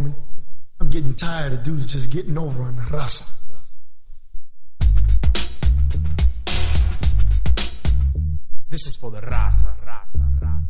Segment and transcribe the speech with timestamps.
[0.00, 0.14] homie.
[0.80, 3.36] I'm getting tired of dudes just getting over on the raza.
[8.70, 10.64] This is for the raza, raza, raza.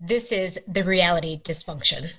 [0.00, 2.12] This is the reality dysfunction.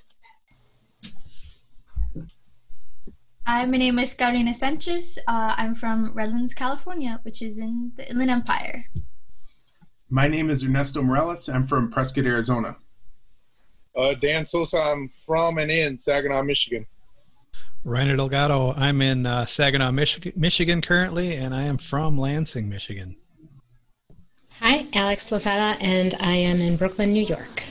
[3.46, 5.20] Hi, my name is Carolina Sanchez.
[5.28, 8.86] Uh, I'm from Redlands, California, which is in the Inland Empire.
[10.10, 11.50] My name is Ernesto Morales.
[11.50, 12.78] I'm from Prescott, Arizona.
[13.96, 14.78] Uh, Dan Sosa.
[14.78, 16.86] I'm from and in Saginaw, Michigan.
[17.86, 18.74] Reiner Delgado.
[18.74, 23.16] I'm in uh, Saginaw, Michigan, Michigan currently, and I am from Lansing, Michigan.
[24.60, 27.64] Hi, Alex Lozada, and I am in Brooklyn, New York.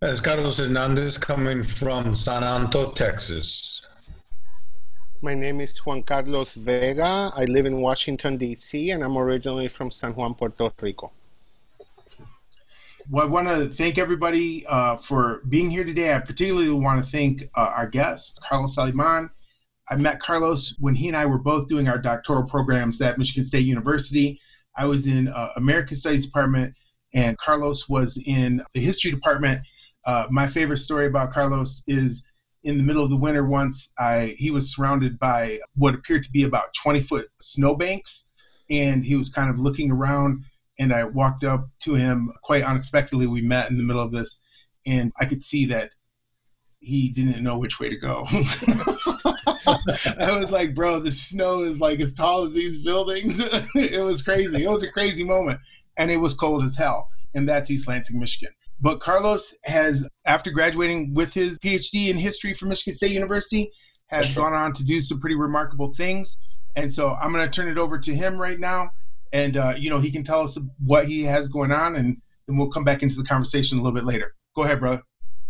[0.00, 3.86] As Carlos Hernandez coming from San Antonio, Texas.
[5.20, 7.30] My name is Juan Carlos Vega.
[7.36, 11.12] I live in Washington, D.C., and I'm originally from San Juan, Puerto Rico.
[13.12, 16.14] Well, I want to thank everybody uh, for being here today.
[16.14, 19.30] I particularly want to thank uh, our guest, Carlos Aleman.
[19.90, 23.42] I met Carlos when he and I were both doing our doctoral programs at Michigan
[23.42, 24.40] State University.
[24.76, 26.76] I was in uh, American Studies Department,
[27.12, 29.62] and Carlos was in the History Department.
[30.06, 32.30] Uh, my favorite story about Carlos is
[32.62, 36.30] in the middle of the winter once I he was surrounded by what appeared to
[36.30, 38.32] be about 20 foot snowbanks
[38.70, 40.44] and he was kind of looking around
[40.80, 43.26] and I walked up to him quite unexpectedly.
[43.26, 44.40] We met in the middle of this,
[44.86, 45.90] and I could see that
[46.80, 48.24] he didn't know which way to go.
[50.18, 53.40] I was like, bro, the snow is like as tall as these buildings.
[53.74, 54.64] it was crazy.
[54.64, 55.60] It was a crazy moment.
[55.98, 57.08] And it was cold as hell.
[57.34, 58.54] And that's East Lansing, Michigan.
[58.80, 63.70] But Carlos has, after graduating with his PhD in history from Michigan State University,
[64.06, 66.42] has gone on to do some pretty remarkable things.
[66.74, 68.90] And so I'm going to turn it over to him right now
[69.32, 72.56] and uh, you know he can tell us what he has going on, and then
[72.56, 74.34] we'll come back into the conversation a little bit later.
[74.56, 75.02] Go ahead, brother.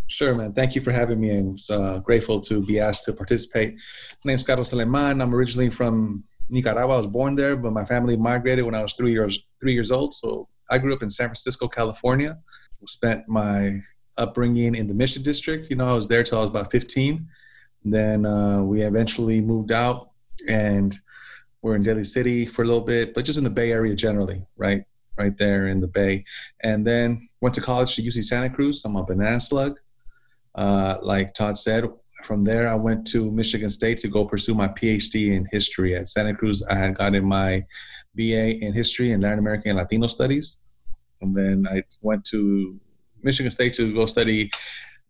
[0.06, 0.52] Sure, man.
[0.52, 1.30] Thank you for having me.
[1.30, 3.74] I'm uh, grateful to be asked to participate.
[4.24, 5.22] My name's Carlos Aleman.
[5.22, 6.94] I'm originally from Nicaragua.
[6.94, 9.90] I was born there, but my family migrated when I was three years three years
[9.90, 10.12] old.
[10.14, 12.38] So I grew up in San Francisco, California.
[12.86, 13.80] Spent my
[14.16, 15.68] upbringing in the Mission District.
[15.70, 17.28] You know, I was there till I was about 15.
[17.84, 20.10] Then uh, we eventually moved out
[20.48, 20.96] and
[21.62, 24.44] we're in Daly City for a little bit, but just in the Bay Area generally,
[24.56, 24.84] right?
[25.18, 26.24] Right there in the Bay.
[26.62, 28.84] And then went to college to UC Santa Cruz.
[28.84, 29.78] I'm a banana slug.
[30.54, 31.84] Uh, like Todd said,
[32.24, 36.08] from there I went to Michigan State to go pursue my PhD in history at
[36.08, 36.64] Santa Cruz.
[36.68, 37.64] I had gotten my
[38.14, 40.60] BA in history and Latin American and Latino studies.
[41.20, 42.78] And then I went to
[43.22, 44.50] Michigan State to go study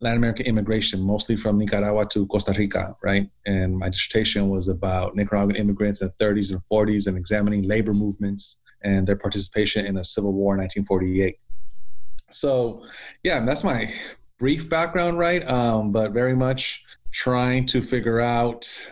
[0.00, 3.28] Latin American immigration, mostly from Nicaragua to Costa Rica, right?
[3.44, 7.92] And my dissertation was about Nicaraguan immigrants in the 30s and 40s and examining labor
[7.92, 11.36] movements and their participation in the Civil War in 1948.
[12.30, 12.82] So,
[13.22, 13.88] yeah, that's my
[14.38, 15.46] brief background, right?
[15.50, 18.90] Um, but very much trying to figure out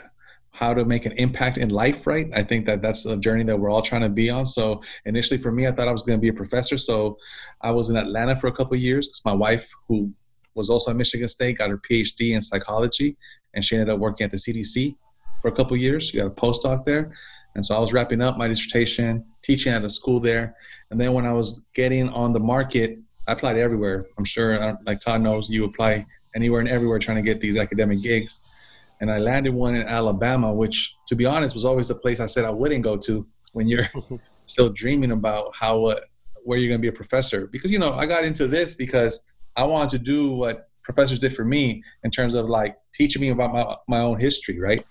[0.50, 2.26] how to make an impact in life, right?
[2.34, 4.44] I think that that's a journey that we're all trying to be on.
[4.44, 6.76] So initially for me, I thought I was going to be a professor.
[6.76, 7.16] So
[7.62, 10.12] I was in Atlanta for a couple years because my wife, who
[10.58, 13.16] was also at Michigan State, got her PhD in psychology,
[13.54, 14.94] and she ended up working at the CDC
[15.41, 16.08] for a couple years.
[16.08, 17.14] She got a postdoc there.
[17.54, 20.54] And so I was wrapping up my dissertation, teaching at a school there.
[20.91, 24.06] And then when I was getting on the market, I applied everywhere.
[24.18, 26.04] I'm sure, like Todd knows, you apply
[26.34, 28.44] anywhere and everywhere trying to get these academic gigs.
[29.00, 32.26] And I landed one in Alabama, which, to be honest, was always the place I
[32.26, 33.84] said I wouldn't go to when you're
[34.47, 36.00] still dreaming about how, uh,
[36.44, 37.47] where you're going to be a professor.
[37.47, 39.22] Because, you know, I got into this because
[39.58, 43.30] I wanted to do what professors did for me in terms of like teaching me
[43.30, 44.82] about my, my own history, right?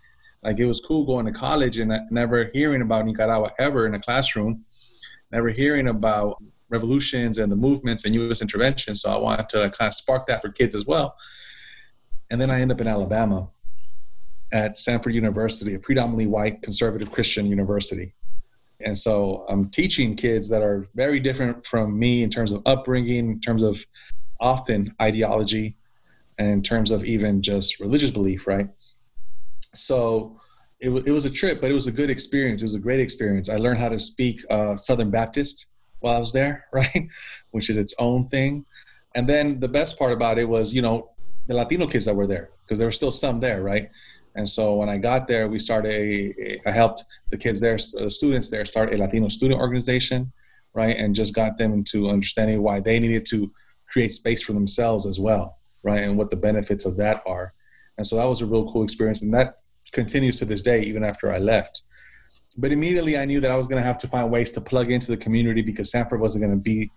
[0.44, 4.00] Like it was cool going to college and never hearing about Nicaragua ever in a
[4.00, 4.66] classroom,
[5.31, 6.38] never hearing about
[6.69, 8.41] revolutions and the movements and U.S.
[8.41, 8.95] intervention.
[8.97, 11.16] So I wanted to kind of spark that for kids as well.
[12.29, 13.47] And then I end up in Alabama
[14.51, 18.11] at Samford University, a predominantly white conservative Christian university.
[18.81, 23.31] And so I'm teaching kids that are very different from me in terms of upbringing,
[23.31, 23.83] in terms of
[24.40, 25.75] often ideology
[26.38, 28.68] and in terms of even just religious belief, right?
[29.74, 30.39] So
[30.80, 32.62] it, w- it was a trip, but it was a good experience.
[32.62, 33.50] It was a great experience.
[33.50, 35.68] I learned how to speak uh, Southern Baptist
[36.00, 37.07] while I was there, right?
[37.51, 38.66] Which is its own thing.
[39.16, 41.10] And then the best part about it was, you know,
[41.48, 43.88] the Latino kids that were there, because there were still some there, right?
[44.36, 48.12] And so when I got there, we started a, I helped the kids there, the
[48.12, 50.31] students there, start a Latino student organization,
[50.75, 50.95] right?
[50.95, 53.50] And just got them into understanding why they needed to
[53.92, 56.04] create space for themselves as well, right?
[56.04, 57.51] And what the benefits of that are.
[57.98, 59.22] And so that was a real cool experience.
[59.22, 59.56] And that
[59.92, 61.81] continues to this day, even after I left.
[62.60, 64.92] But immediately I knew that I was going to have to find ways to plug
[64.92, 66.88] into the community because Samford wasn't going to be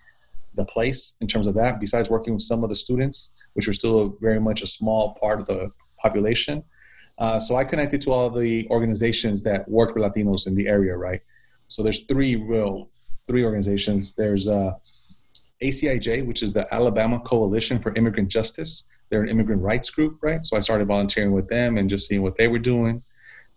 [0.57, 1.81] the place in terms of that.
[1.81, 5.41] Besides working with some of the students, which were still very much a small part
[5.41, 5.71] of the
[6.03, 6.63] population.
[7.19, 10.97] Uh, so I connected to all the organizations that work with Latinos in the area,
[10.97, 11.21] right?
[11.69, 12.89] So there's three real
[13.27, 14.15] three organizations.
[14.15, 14.73] There's uh,
[15.63, 18.89] ACIJ, which is the Alabama Coalition for Immigrant Justice.
[19.11, 20.45] They're an immigrant rights group, right?
[20.45, 23.03] So I started volunteering with them and just seeing what they were doing.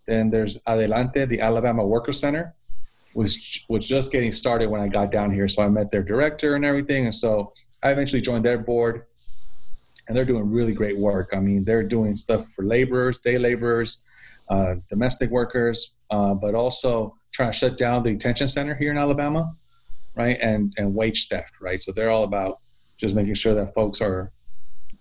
[0.07, 2.53] Then there's Adelante, the Alabama Worker Center,
[3.13, 5.47] which was just getting started when I got down here.
[5.47, 7.05] So I met their director and everything.
[7.05, 7.51] And so
[7.83, 9.03] I eventually joined their board
[10.07, 11.29] and they're doing really great work.
[11.33, 14.03] I mean, they're doing stuff for laborers, day laborers,
[14.49, 18.97] uh, domestic workers, uh, but also trying to shut down the detention center here in
[18.97, 19.51] Alabama,
[20.15, 20.37] right?
[20.41, 21.79] And and wage theft, right?
[21.79, 22.55] So they're all about
[22.99, 24.31] just making sure that folks are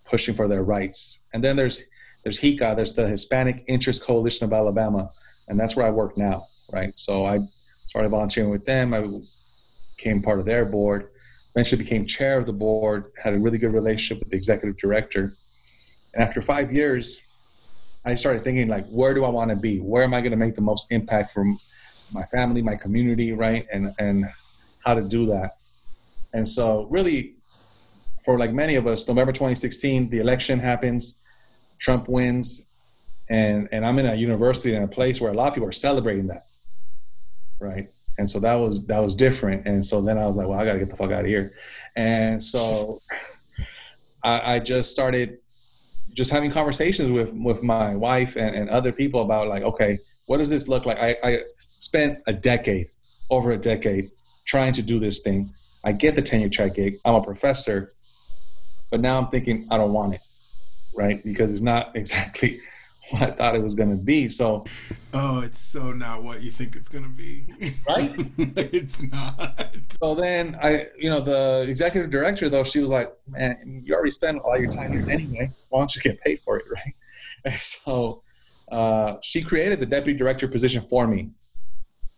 [0.08, 1.24] pushing for their rights.
[1.32, 1.84] And then there's
[2.24, 5.08] there's HICA, there's the Hispanic Interest Coalition of Alabama,
[5.48, 6.40] and that's where I work now,
[6.72, 6.92] right?
[6.94, 8.94] So I started volunteering with them.
[8.94, 9.06] I
[9.98, 11.10] became part of their board
[11.54, 15.30] eventually became chair of the board, had a really good relationship with the executive director.
[16.14, 19.78] And after five years, I started thinking like, where do I want to be?
[19.78, 21.44] Where am I going to make the most impact for
[22.14, 23.66] my family, my community, right?
[23.72, 24.24] And and
[24.84, 25.52] how to do that.
[26.34, 27.34] And so really
[28.24, 32.66] for like many of us, November 2016, the election happens, Trump wins,
[33.30, 35.72] and and I'm in a university in a place where a lot of people are
[35.72, 36.42] celebrating that.
[37.60, 37.84] Right
[38.18, 40.64] and so that was that was different and so then i was like well i
[40.64, 41.50] gotta get the fuck out of here
[41.96, 42.96] and so
[44.24, 45.38] I, I, just started
[46.14, 50.38] just having conversations with with my wife and, and, other people about like okay what
[50.38, 52.86] does this look like I, I spent a decade
[53.30, 54.04] over a decade
[54.46, 55.44] trying to do this thing
[55.84, 57.88] i get the tenure track gig i'm a professor
[58.90, 60.20] but now i'm thinking i don't want it
[60.96, 62.50] right because it's not exactly
[63.12, 64.28] what I thought it was going to be.
[64.28, 64.64] So,
[65.14, 67.44] oh, it's so not what you think it's going to be,
[67.86, 68.12] right?
[68.72, 69.68] it's not.
[70.00, 74.10] So then I, you know, the executive director though, she was like, "Man, you already
[74.10, 75.48] spent all your time here anyway.
[75.68, 76.94] Why don't you get paid for it, right?"
[77.44, 78.22] And so
[78.72, 81.30] uh, she created the deputy director position for me,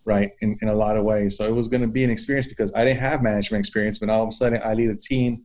[0.07, 0.31] right?
[0.41, 1.37] In, in a lot of ways.
[1.37, 4.09] So it was going to be an experience because I didn't have management experience, but
[4.09, 5.37] all of a sudden I lead a team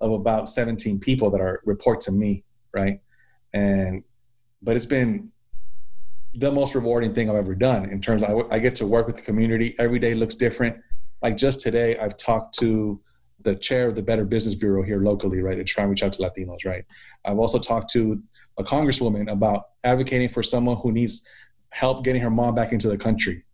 [0.00, 3.00] of about 17 people that are report to me, right?
[3.52, 4.04] And
[4.62, 5.32] but it's been
[6.34, 9.06] the most rewarding thing I've ever done in terms of I, I, get to work
[9.06, 9.74] with the community.
[9.78, 10.76] Every day looks different.
[11.20, 13.00] Like just today, I've talked to
[13.44, 16.12] the chair of the Better Business Bureau here locally, right, to try and reach out
[16.14, 16.84] to Latinos, right.
[17.24, 18.22] I've also talked to
[18.58, 21.26] a congresswoman about advocating for someone who needs
[21.70, 23.44] help getting her mom back into the country,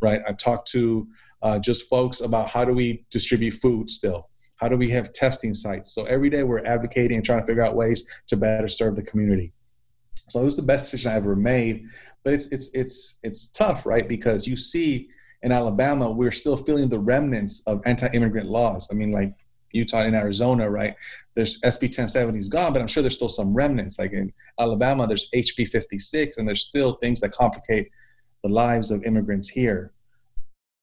[0.00, 0.20] right.
[0.26, 1.08] I've talked to
[1.42, 4.28] uh, just folks about how do we distribute food still.
[4.56, 5.94] How do we have testing sites?
[5.94, 9.04] So every day we're advocating and trying to figure out ways to better serve the
[9.04, 9.52] community.
[10.28, 11.86] So it was the best decision I ever made.
[12.24, 14.08] But it's it's it's it's tough, right?
[14.08, 15.08] Because you see
[15.42, 18.88] in Alabama, we're still feeling the remnants of anti-immigrant laws.
[18.90, 19.34] I mean, like
[19.72, 20.94] Utah and Arizona, right?
[21.34, 23.98] There's SB 1070 is gone, but I'm sure there's still some remnants.
[23.98, 27.90] Like in Alabama, there's HB 56, and there's still things that complicate
[28.42, 29.92] the lives of immigrants here.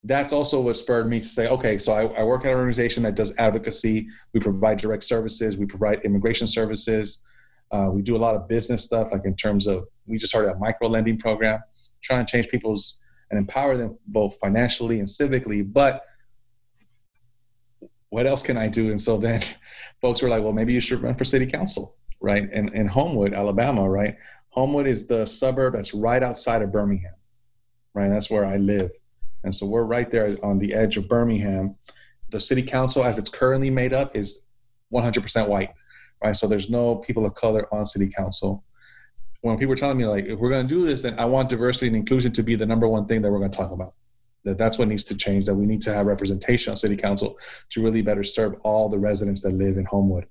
[0.04, 3.02] That's also what spurred me to say, okay, so I, I work at an organization
[3.02, 4.06] that does advocacy.
[4.32, 5.58] We provide direct services.
[5.58, 7.26] We provide immigration services.
[7.72, 10.52] Uh, we do a lot of business stuff, like in terms of we just started
[10.52, 11.60] a micro lending program,
[12.02, 13.00] trying to change people's
[13.30, 15.62] and empower them both financially and civically.
[15.70, 16.02] But
[18.08, 18.90] what else can I do?
[18.90, 19.40] And so then
[20.00, 22.50] folks were like, well, maybe you should run for city council, right?
[22.50, 24.16] In, in Homewood, Alabama, right?
[24.50, 27.14] Homewood is the suburb that's right outside of Birmingham,
[27.94, 28.08] right?
[28.08, 28.90] That's where I live.
[29.44, 31.76] And so we're right there on the edge of Birmingham.
[32.30, 34.42] The city council, as it's currently made up, is
[34.92, 35.70] 100% white
[36.22, 36.36] right?
[36.36, 38.64] So there's no people of color on city council.
[39.42, 41.48] When people are telling me like, if we're going to do this, then I want
[41.48, 43.94] diversity and inclusion to be the number one thing that we're going to talk about.
[44.44, 45.46] That that's what needs to change.
[45.46, 47.38] That we need to have representation on city council
[47.70, 50.26] to really better serve all the residents that live in Homewood.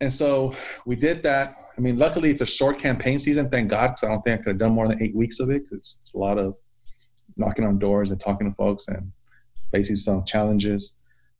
[0.00, 0.54] And so
[0.86, 1.56] we did that.
[1.76, 3.48] I mean, luckily it's a short campaign season.
[3.50, 5.50] Thank God, because I don't think I could have done more than eight weeks of
[5.50, 5.62] it.
[5.72, 6.56] It's, it's a lot of
[7.36, 9.12] knocking on doors and talking to folks and
[9.72, 10.96] facing some challenges.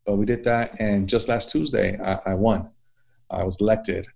[0.06, 2.70] But we did that, and just last Tuesday, I, I won.
[3.30, 4.08] I was elected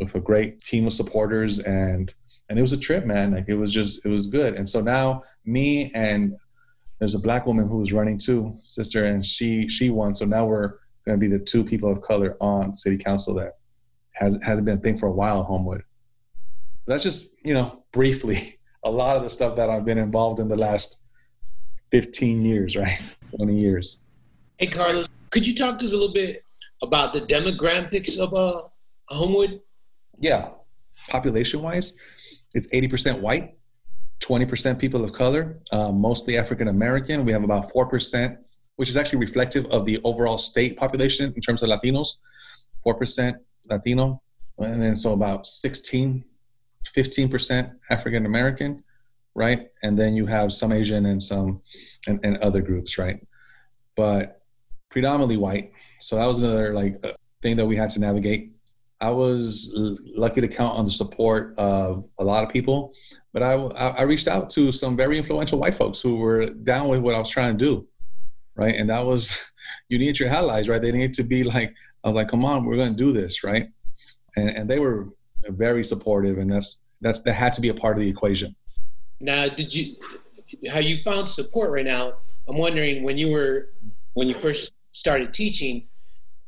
[0.00, 2.14] with a great team of supporters and
[2.48, 3.32] and it was a trip, man.
[3.32, 4.56] Like it was just it was good.
[4.56, 6.36] And so now me and
[6.98, 10.14] there's a black woman who was running too, sister, and she she won.
[10.14, 13.56] So now we're going to be the two people of color on city council that
[14.12, 15.42] has hasn't been a thing for a while.
[15.42, 15.82] Homewood.
[16.86, 20.48] That's just you know briefly a lot of the stuff that I've been involved in
[20.48, 21.00] the last
[21.90, 23.00] 15 years, right?
[23.36, 24.02] 20 years.
[24.58, 26.44] Hey, Carlos, could you talk to us a little bit
[26.82, 28.60] about the demographics of uh,
[29.08, 29.60] Homewood?
[30.22, 30.48] Yeah,
[31.10, 31.94] population wise,
[32.54, 33.56] it's 80% white,
[34.20, 37.26] 20% people of color, uh, mostly African American.
[37.26, 38.38] We have about 4%
[38.76, 42.16] which is actually reflective of the overall state population in terms of Latinos.
[42.82, 43.36] Four percent
[43.70, 44.20] Latino,
[44.58, 46.24] and then so about 16,
[46.84, 48.82] 15 percent African American,
[49.36, 49.68] right?
[49.84, 51.62] And then you have some Asian and some
[52.08, 53.24] and, and other groups, right?
[53.94, 54.42] But
[54.90, 55.70] predominantly white.
[56.00, 58.51] So that was another like uh, thing that we had to navigate.
[59.02, 59.70] I was
[60.16, 62.94] lucky to count on the support of a lot of people,
[63.32, 67.00] but I, I reached out to some very influential white folks who were down with
[67.00, 67.86] what I was trying to do,
[68.54, 68.74] right?
[68.76, 69.52] And that was
[69.88, 70.80] you need your allies, right?
[70.80, 73.44] They need to be like I was like, come on, we're going to do this,
[73.44, 73.68] right?
[74.36, 75.08] And, and they were
[75.48, 78.54] very supportive, and that's that's that had to be a part of the equation.
[79.20, 79.96] Now, did you
[80.72, 82.12] how you found support right now?
[82.48, 83.70] I'm wondering when you were
[84.14, 85.88] when you first started teaching,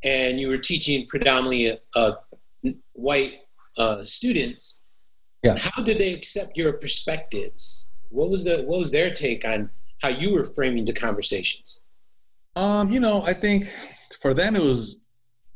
[0.05, 2.13] and you were teaching predominantly uh,
[2.95, 3.37] white
[3.79, 4.87] uh, students.
[5.43, 5.57] Yeah.
[5.59, 7.93] How did they accept your perspectives?
[8.09, 9.71] What was the what was their take on
[10.03, 11.85] how you were framing the conversations?
[12.57, 13.65] Um, you know, I think
[14.21, 15.03] for them it was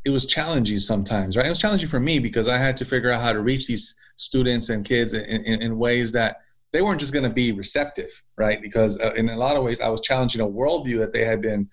[0.05, 1.47] it was challenging sometimes, right?
[1.47, 3.99] It was challenging for me because I had to figure out how to reach these
[4.17, 6.43] students and kids in, in, in ways that
[6.73, 8.61] they weren't just going to be receptive, right?
[8.61, 11.41] Because uh, in a lot of ways, I was challenging a worldview that they had
[11.41, 11.69] been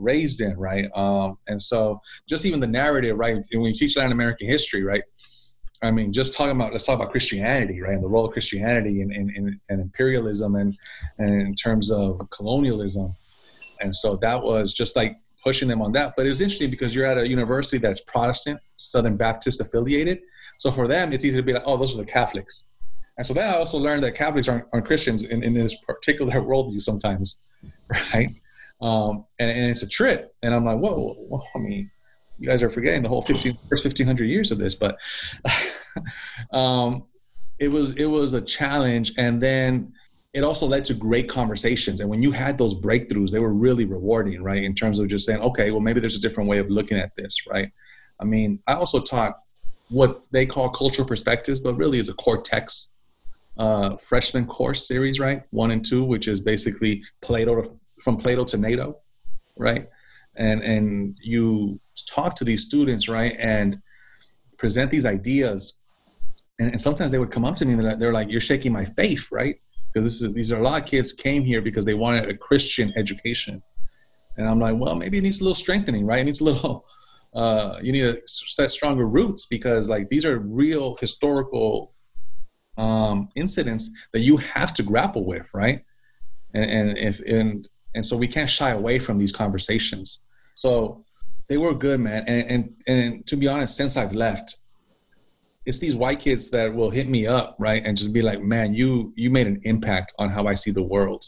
[0.00, 0.90] raised in, right?
[0.94, 3.36] Um, and so just even the narrative, right?
[3.52, 5.02] When you teach Latin American history, right?
[5.82, 7.94] I mean, just talking about let's talk about Christianity, right?
[7.94, 10.76] And the role of Christianity in, in imperialism and,
[11.18, 13.14] and in terms of colonialism.
[13.80, 16.14] And so that was just like pushing them on that.
[16.16, 20.20] But it was interesting because you're at a university that's Protestant, Southern Baptist affiliated.
[20.58, 22.68] So for them, it's easy to be like, oh, those are the Catholics.
[23.16, 26.32] And so then I also learned that Catholics aren't, aren't Christians in, in this particular
[26.40, 27.46] worldview sometimes,
[28.14, 28.28] right?
[28.80, 30.34] Um, and, and it's a trip.
[30.42, 31.88] And I'm like, whoa, whoa, I mean,
[32.38, 34.74] you guys are forgetting the whole 15, first 1500 years of this.
[34.74, 34.96] But
[36.56, 37.04] um,
[37.58, 39.12] it was it was a challenge.
[39.18, 39.92] And then
[40.32, 42.00] it also led to great conversations.
[42.00, 44.62] And when you had those breakthroughs, they were really rewarding, right?
[44.62, 47.14] In terms of just saying, okay, well, maybe there's a different way of looking at
[47.16, 47.68] this, right?
[48.20, 49.34] I mean, I also taught
[49.90, 52.94] what they call cultural perspectives, but really is a Cortex
[53.58, 55.42] uh, freshman course series, right?
[55.50, 57.70] One and two, which is basically Plato to,
[58.02, 58.94] from Plato to NATO,
[59.58, 59.88] right?
[60.36, 61.78] And and you
[62.08, 63.76] talk to these students, right, and
[64.58, 65.78] present these ideas,
[66.58, 68.84] and, and sometimes they would come up to me and they're, like, "You're shaking my
[68.84, 69.56] faith," right?
[69.92, 72.36] because this is these are a lot of kids came here because they wanted a
[72.36, 73.60] Christian education,
[74.36, 76.20] and I'm like, well, maybe it needs a little strengthening, right?
[76.20, 76.84] It needs a little.
[77.32, 81.92] Uh, you need to set stronger roots because like these are real historical
[82.76, 85.78] um, incidents that you have to grapple with, right?
[86.54, 90.26] And, and if and and so we can't shy away from these conversations.
[90.54, 91.04] So
[91.48, 92.24] they were good, man.
[92.26, 94.56] And and and to be honest, since I've left,
[95.66, 98.74] it's these white kids that will hit me up, right, and just be like, "Man,
[98.74, 101.24] you you made an impact on how I see the world,"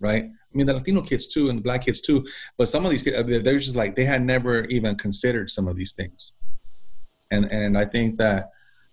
[0.00, 0.24] right?
[0.24, 2.26] I mean, the Latino kids too, and the black kids too.
[2.56, 5.76] But some of these kids, they're just like they had never even considered some of
[5.76, 6.32] these things,
[7.30, 8.50] and and I think that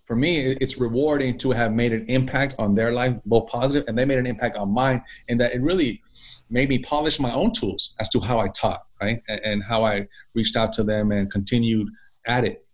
[0.07, 3.97] for me, it's rewarding to have made an impact on their life, both positive, and
[3.97, 6.01] they made an impact on mine, and that it really
[6.49, 10.07] made me polish my own tools as to how I taught, right, and how I
[10.35, 11.87] reached out to them and continued
[12.27, 12.65] at it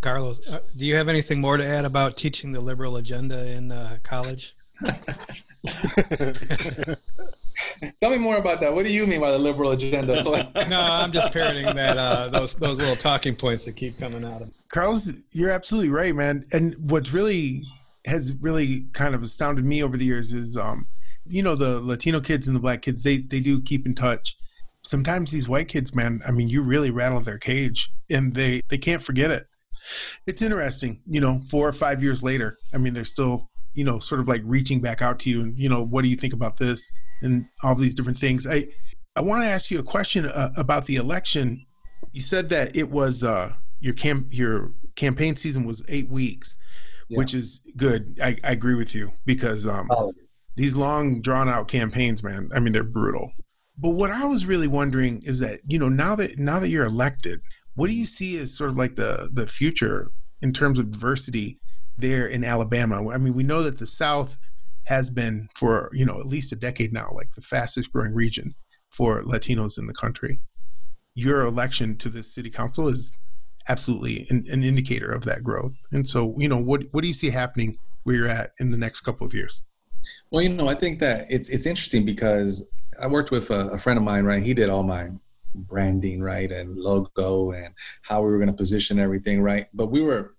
[0.00, 3.72] Carlos, uh, do you have anything more to add about teaching the liberal agenda in
[3.72, 4.52] uh, college?
[8.00, 8.72] Tell me more about that.
[8.72, 10.14] What do you mean by the liberal agenda?
[10.22, 10.32] So,
[10.68, 14.42] no, I'm just parroting that uh, those those little talking points that keep coming out
[14.42, 14.50] of.
[14.68, 16.44] Carlos, you're absolutely right, man.
[16.52, 17.62] And what's really
[18.06, 20.86] has really kind of astounded me over the years is, um,
[21.28, 23.02] you know, the Latino kids and the black kids.
[23.02, 24.34] They they do keep in touch.
[24.82, 26.20] Sometimes these white kids, man.
[26.26, 29.44] I mean, you really rattle their cage, and they they can't forget it
[30.26, 32.58] it's interesting, you know, four or five years later.
[32.74, 35.58] I mean, they're still, you know, sort of like reaching back out to you and,
[35.58, 36.90] you know, what do you think about this
[37.22, 38.46] and all these different things.
[38.46, 38.64] I,
[39.16, 41.64] I want to ask you a question uh, about the election.
[42.12, 46.60] You said that it was uh, your camp, your campaign season was eight weeks,
[47.08, 47.18] yeah.
[47.18, 48.18] which is good.
[48.22, 50.12] I, I, agree with you because um, oh.
[50.56, 52.48] These long drawn out campaigns, man.
[52.54, 53.32] I mean, they're brutal.
[53.78, 56.86] But what I was really wondering is that you know now that now that you're
[56.86, 57.40] elected,
[57.74, 60.10] what do you see as sort of like the the future
[60.42, 61.58] in terms of diversity
[61.98, 63.08] there in Alabama?
[63.10, 64.38] I mean, we know that the South
[64.86, 68.54] has been for you know at least a decade now, like the fastest growing region
[68.90, 70.38] for Latinos in the country.
[71.14, 73.18] Your election to this city council is
[73.68, 75.72] absolutely an, an indicator of that growth.
[75.92, 78.78] And so, you know, what what do you see happening where you're at in the
[78.78, 79.62] next couple of years?
[80.30, 83.78] Well, you know, I think that it's it's interesting because I worked with a, a
[83.78, 84.42] friend of mine, right?
[84.42, 85.08] He did all my
[85.54, 90.02] branding right and logo and how we were going to position everything right but we
[90.02, 90.34] were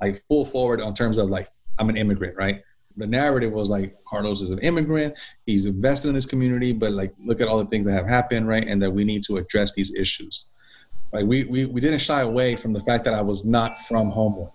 [0.00, 1.48] like full forward on terms of like
[1.80, 2.62] i'm an immigrant right
[2.96, 5.14] the narrative was like Carlos is an immigrant,
[5.46, 8.46] he's invested in this community, but like look at all the things that have happened,
[8.46, 8.66] right?
[8.66, 10.46] And that we need to address these issues.
[11.12, 14.10] Like we we, we didn't shy away from the fact that I was not from
[14.10, 14.50] Homewood.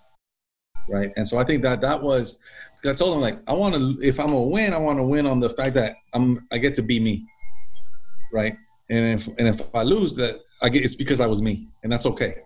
[0.89, 1.11] Right.
[1.17, 2.39] And so I think that that was
[2.85, 5.25] I told him like I want to if I'm gonna win, I want to win
[5.25, 7.25] on the fact that I'm I get to be me.
[8.33, 8.53] Right.
[8.89, 11.67] And if and if I lose that I get it's because I was me.
[11.83, 12.37] And that's okay.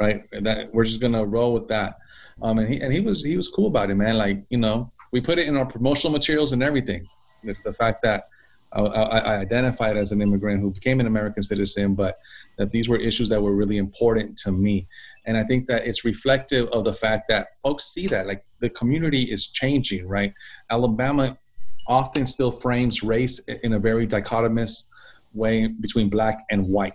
[0.00, 0.20] Right.
[0.32, 1.98] And that we're just gonna roll with that.
[2.40, 4.16] Um and he and he was he was cool about it, man.
[4.16, 7.06] Like, you know, we put it in our promotional materials and everything.
[7.44, 8.24] The, the fact that
[8.72, 12.18] I, I, I, identified as an immigrant who became an American citizen, but
[12.56, 14.86] that these were issues that were really important to me.
[15.24, 18.70] And I think that it's reflective of the fact that folks see that, like the
[18.70, 20.32] community is changing, right?
[20.70, 21.38] Alabama
[21.86, 24.88] often still frames race in a very dichotomous
[25.34, 26.94] way between black and white,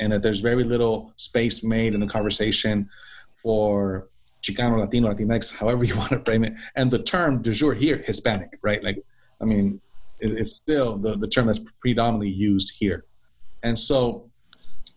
[0.00, 2.88] and that there's very little space made in the conversation
[3.42, 4.08] for
[4.42, 6.54] Chicano, Latino, Latinx, however you want to frame it.
[6.76, 8.82] And the term de jour here, Hispanic, right?
[8.82, 8.98] Like,
[9.40, 9.80] I mean,
[10.20, 13.04] it's still the, the term that's predominantly used here.
[13.62, 14.30] And so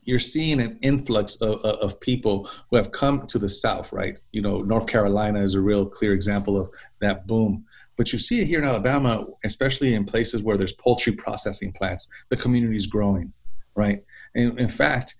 [0.05, 4.17] you're seeing an influx of, of people who have come to the South, right?
[4.31, 6.69] You know, North Carolina is a real clear example of
[7.01, 7.65] that boom.
[7.97, 12.09] But you see it here in Alabama, especially in places where there's poultry processing plants,
[12.29, 13.33] the community is growing,
[13.75, 13.99] right?
[14.35, 15.15] And in fact,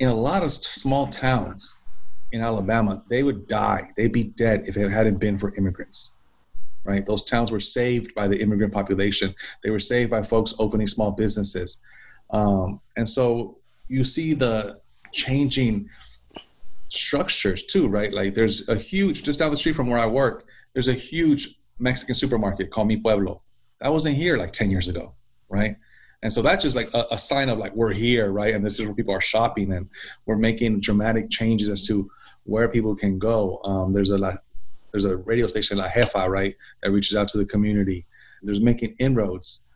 [0.00, 1.74] in a lot of small towns
[2.32, 6.16] in Alabama, they would die, they'd be dead if it hadn't been for immigrants
[6.84, 7.06] right?
[7.06, 9.34] Those towns were saved by the immigrant population.
[9.62, 11.80] They were saved by folks opening small businesses.
[12.30, 13.58] Um, and so
[13.92, 14.74] you see the
[15.12, 15.88] changing
[16.88, 18.12] structures too, right?
[18.12, 21.56] Like there's a huge, just down the street from where I worked, there's a huge
[21.78, 23.42] Mexican supermarket called Mi Pueblo.
[23.80, 25.12] That wasn't here like 10 years ago,
[25.50, 25.76] right?
[26.22, 28.54] And so that's just like a, a sign of like we're here, right?
[28.54, 29.88] And this is where people are shopping and
[30.26, 32.10] we're making dramatic changes as to
[32.44, 33.60] where people can go.
[33.64, 34.36] Um, there's a
[34.92, 38.04] there's a radio station La Jefa, right, that reaches out to the community.
[38.42, 39.66] There's making inroads.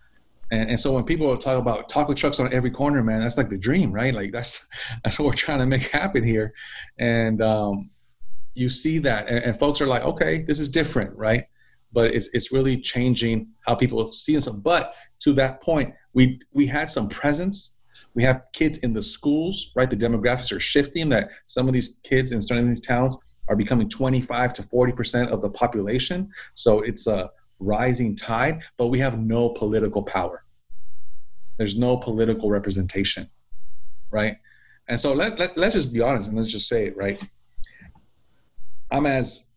[0.51, 3.49] And, and so when people talk about taco trucks on every corner, man, that's like
[3.49, 4.15] the dream, right?
[4.15, 4.69] Like that's
[5.05, 6.53] that's what we're trying to make happen here.
[6.99, 7.91] And um,
[8.55, 11.45] you see that, and, and folks are like, okay, this is different, right?
[11.93, 14.61] But it's it's really changing how people see themselves.
[14.61, 17.75] But to that point, we we had some presence.
[18.15, 19.91] We have kids in the schools, right?
[19.91, 21.09] The demographics are shifting.
[21.11, 23.17] That some of these kids in certain of these towns
[23.49, 26.29] are becoming 25 to 40% of the population.
[26.55, 30.43] So it's a rising tide, but we have no political power.
[31.59, 33.27] There's no political representation,
[34.11, 34.37] right?
[34.89, 37.21] And so let, let, let's just be honest and let's just say it, right?
[38.91, 39.51] I'm as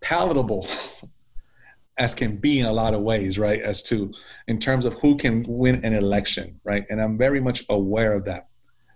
[0.00, 0.66] palatable
[1.98, 3.60] as can be in a lot of ways, right?
[3.60, 4.12] As to
[4.48, 6.84] in terms of who can win an election, right?
[6.88, 8.46] And I'm very much aware of that,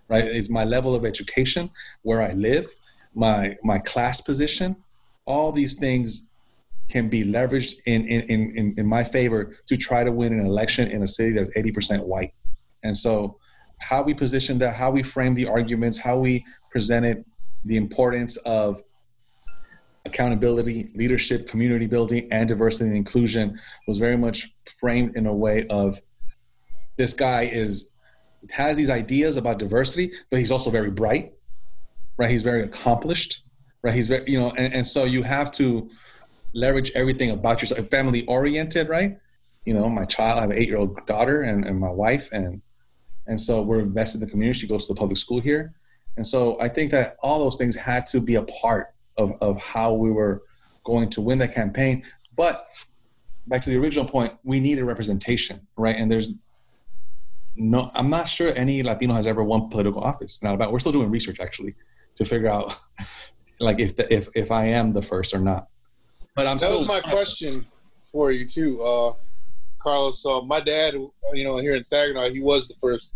[0.09, 0.25] right?
[0.25, 1.69] Is my level of education,
[2.01, 2.67] where I live,
[3.13, 4.75] my my class position,
[5.27, 6.31] all these things
[6.89, 10.89] can be leveraged in in, in, in my favor to try to win an election
[10.89, 12.31] in a city that's 80% white.
[12.83, 13.37] And so
[13.81, 17.25] how we position that, how we frame the arguments, how we presented
[17.65, 18.81] the importance of
[20.05, 24.47] accountability, leadership, community building, and diversity and inclusion was very much
[24.79, 25.99] framed in a way of
[26.97, 27.91] this guy is
[28.51, 31.31] has these ideas about diversity, but he's also very bright
[32.17, 32.29] right?
[32.29, 33.43] He's very accomplished,
[33.83, 33.93] right?
[33.93, 35.89] He's very, you know, and, and so you have to
[36.55, 39.17] leverage everything about yourself, family oriented, right?
[39.65, 42.29] You know, my child, I have an eight year old daughter and, and my wife,
[42.31, 42.61] and
[43.27, 44.59] and so we're invested in the community.
[44.59, 45.73] She goes to the public school here.
[46.17, 48.87] And so I think that all those things had to be a part
[49.17, 50.43] of, of how we were
[50.85, 52.03] going to win that campaign.
[52.37, 52.67] But
[53.47, 55.95] back to the original point, we needed representation, right?
[55.95, 56.33] And there's
[57.57, 60.43] no, I'm not sure any Latino has ever won political office.
[60.43, 61.73] Now, about we're still doing research actually
[62.17, 62.77] to figure out
[63.59, 65.67] like if the, if if I am the first or not.
[66.35, 67.65] But I'm that was my question
[68.11, 69.13] for you too, uh,
[69.79, 70.21] Carlos.
[70.21, 70.93] So my dad,
[71.33, 73.15] you know, here in Saginaw, he was the first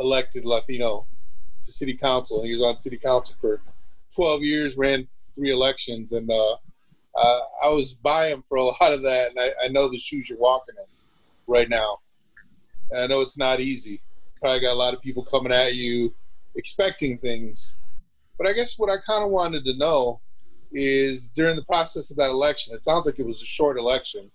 [0.00, 1.06] elected Latino
[1.62, 2.42] to city council.
[2.42, 3.60] He was on city council for
[4.16, 6.56] 12 years, ran three elections, and uh,
[7.14, 9.30] uh, I was by him for a lot of that.
[9.30, 11.98] And I, I know the shoes you're walking in right now.
[12.90, 14.00] And I know it's not easy.
[14.40, 16.12] Probably got a lot of people coming at you
[16.56, 17.76] expecting things
[18.40, 20.22] but I guess what I kind of wanted to know
[20.72, 24.30] is during the process of that election, it sounds like it was a short election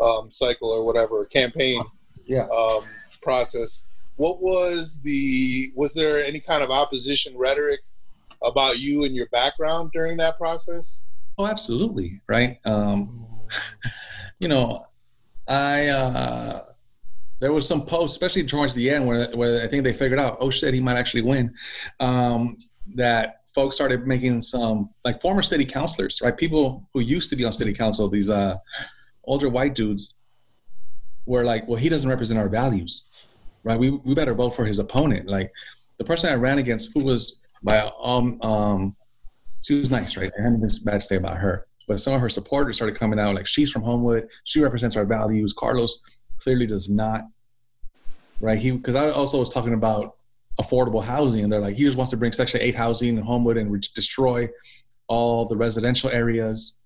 [0.00, 1.82] um, cycle or whatever, campaign
[2.26, 2.46] yeah.
[2.48, 2.84] um,
[3.22, 3.84] process.
[4.16, 7.80] What was the, was there any kind of opposition rhetoric
[8.42, 11.04] about you and your background during that process?
[11.38, 12.20] Oh, absolutely.
[12.26, 12.58] Right.
[12.66, 13.26] Um,
[14.38, 14.86] you know,
[15.48, 16.60] I, uh,
[17.40, 20.38] there was some posts, especially towards the end, where, where I think they figured out,
[20.40, 21.52] oh shit, he might actually win.
[22.00, 22.56] Um,
[22.94, 26.36] that folks started making some like former city councilors, right?
[26.36, 28.54] People who used to be on city council, these uh,
[29.24, 30.14] older white dudes
[31.24, 33.80] were like, well, he doesn't represent our values, right?
[33.80, 35.26] We, we better vote for his opponent.
[35.26, 35.50] Like
[35.98, 38.94] the person I ran against, who was by um um,
[39.62, 40.30] she was nice, right?
[40.38, 41.66] I had nothing bad to say about her.
[41.88, 45.06] But some of her supporters started coming out like she's from Homewood, she represents our
[45.06, 45.54] values.
[45.54, 46.02] Carlos
[46.40, 47.22] clearly does not,
[48.38, 48.58] right?
[48.58, 50.15] He because I also was talking about
[50.60, 53.56] affordable housing, and they're like he just wants to bring Section Eight housing in Homewood
[53.56, 54.48] and re- destroy
[55.08, 56.80] all the residential areas.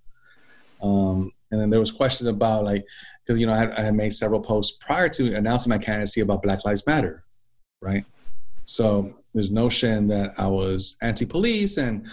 [0.83, 2.85] Um, and then there was questions about like
[3.25, 6.21] because you know I had, I had made several posts prior to announcing my candidacy
[6.21, 7.25] about Black Lives Matter,
[7.81, 8.05] right?
[8.65, 12.07] So there's notion that I was anti-police and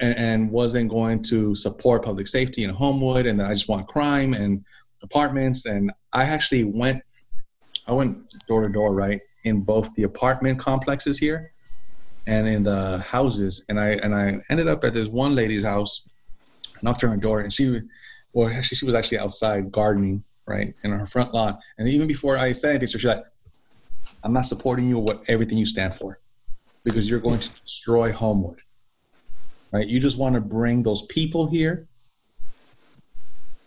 [0.00, 4.34] and wasn't going to support public safety in Homewood, and that I just want crime
[4.34, 4.64] and
[5.02, 5.66] apartments.
[5.66, 7.02] And I actually went,
[7.86, 11.50] I went door to door, right, in both the apartment complexes here
[12.26, 13.64] and in the houses.
[13.68, 16.08] And I and I ended up at this one lady's house,
[16.82, 17.80] knocked on her door, and she,
[18.32, 21.58] well, actually, she was actually outside gardening, right, in her front lawn.
[21.78, 23.24] And even before I said anything, so she's like,
[24.22, 26.18] "I'm not supporting you with everything you stand for,
[26.84, 28.60] because you're going to destroy Homewood."
[29.72, 29.86] right?
[29.86, 31.86] You just want to bring those people here,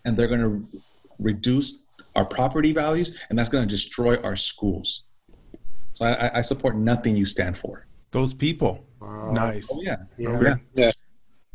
[0.06, 0.80] and they're going to
[1.20, 1.84] reduce
[2.16, 5.04] our property values, and that's going to destroy our schools.
[5.94, 7.86] So I, I support nothing you stand for.
[8.12, 8.86] Those people,
[9.32, 9.70] nice.
[9.74, 10.42] Oh, yeah, Yeah.
[10.42, 10.56] yeah.
[10.76, 10.92] Yeah.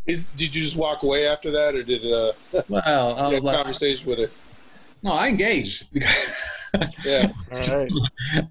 [0.07, 2.33] Is, did you just walk away after that, or did uh,
[2.69, 4.31] Well, I was like, conversation with her?
[5.03, 5.87] no, I engaged.
[7.07, 7.27] Yeah.
[7.55, 7.91] All right.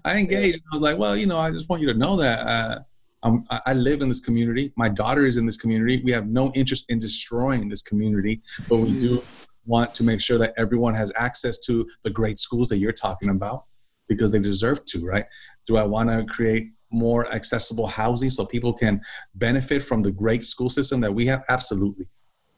[0.04, 0.58] I engaged.
[0.72, 2.74] I was like, well, you know, I just want you to know that uh,
[3.22, 4.72] I'm, I- I live in this community.
[4.76, 6.02] My daughter is in this community.
[6.04, 9.22] We have no interest in destroying this community, but we do
[9.64, 13.28] want to make sure that everyone has access to the great schools that you're talking
[13.28, 13.62] about
[14.08, 15.26] because they deserve to, right?
[15.66, 19.00] Do I want to create more accessible housing so people can
[19.34, 21.44] benefit from the great school system that we have?
[21.48, 22.06] Absolutely,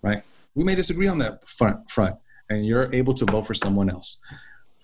[0.03, 0.23] right?
[0.55, 2.17] We may disagree on that front, front,
[2.51, 4.23] and you're able to vote for someone else,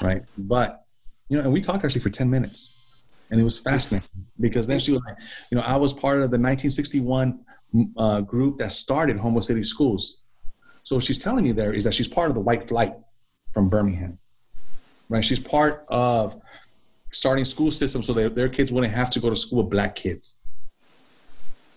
[0.03, 0.23] right?
[0.39, 0.85] But
[1.29, 4.09] you know, and we talked actually for 10 minutes and it was fascinating
[4.41, 5.17] because then she was like,
[5.51, 7.41] you know, I was part of the 1961
[7.97, 10.23] uh, group that started Homewood City Schools.
[10.85, 12.93] So she's telling me there is that she's part of the white flight
[13.53, 14.19] from Birmingham,
[15.09, 15.25] right?
[15.25, 16.41] She's part of
[17.15, 19.95] starting school systems so that their kids wouldn't have to go to school with black
[19.95, 20.41] kids,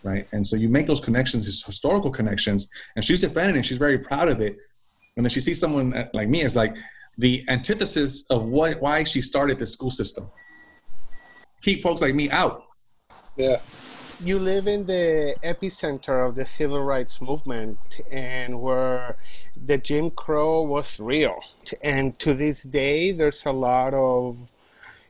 [0.03, 0.27] right?
[0.31, 3.65] And so you make those connections, these historical connections, and she's defending it.
[3.65, 4.57] She's very proud of it.
[5.15, 6.75] And then she sees someone uh, like me as like
[7.17, 10.27] the antithesis of what why she started this school system.
[11.61, 12.63] Keep folks like me out.
[13.35, 13.57] Yeah.
[14.23, 17.77] you live in the epicenter of the civil rights movement
[18.11, 19.15] and where
[19.55, 21.35] the Jim Crow was real.
[21.83, 24.51] And to this day, there's a lot of,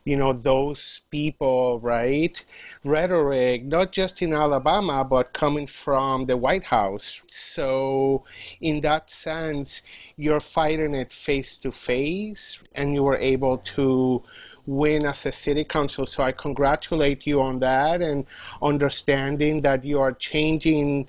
[0.07, 2.45] you know, those people, right?
[2.85, 7.23] Rhetoric, not just in Alabama, but coming from the White House.
[7.27, 8.23] So,
[8.61, 9.81] in that sense,
[10.15, 14.23] you're fighting it face to face and you were able to
[14.65, 16.05] win as a city council.
[16.05, 18.25] So I congratulate you on that and
[18.61, 21.07] understanding that you are changing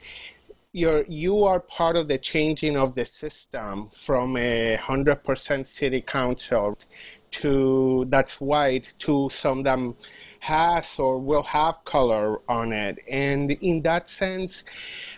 [0.73, 6.03] you're you are part of the changing of the system from a hundred percent city
[6.03, 6.79] council
[7.31, 9.79] to that's white to some that
[10.41, 12.99] has or will have color on it.
[13.11, 14.65] And in that sense,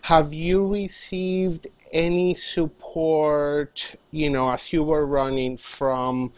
[0.03, 6.33] have you received any support, you know, as you were running from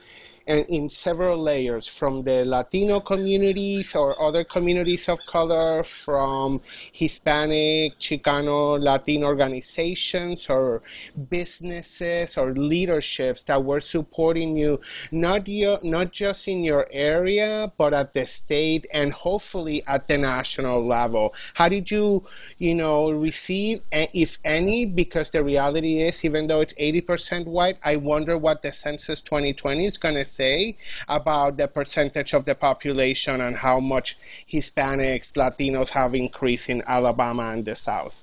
[0.46, 6.60] and in several layers from the Latino communities or other communities of color, from
[6.92, 10.82] Hispanic, Chicano, Latin organizations or
[11.30, 14.78] businesses or leaderships that were supporting you,
[15.10, 20.18] not you, not just in your area, but at the state and hopefully at the
[20.18, 21.32] national level.
[21.54, 22.24] How did you,
[22.58, 24.86] you know, receive, eh, if any?
[24.86, 29.86] Because the reality is, even though it's 80% white, I wonder what the census 2020
[29.86, 30.76] is going to say
[31.08, 34.16] about the percentage of the population and how much
[34.48, 38.14] Hispanics, Latinos have increased in Alabama and the South.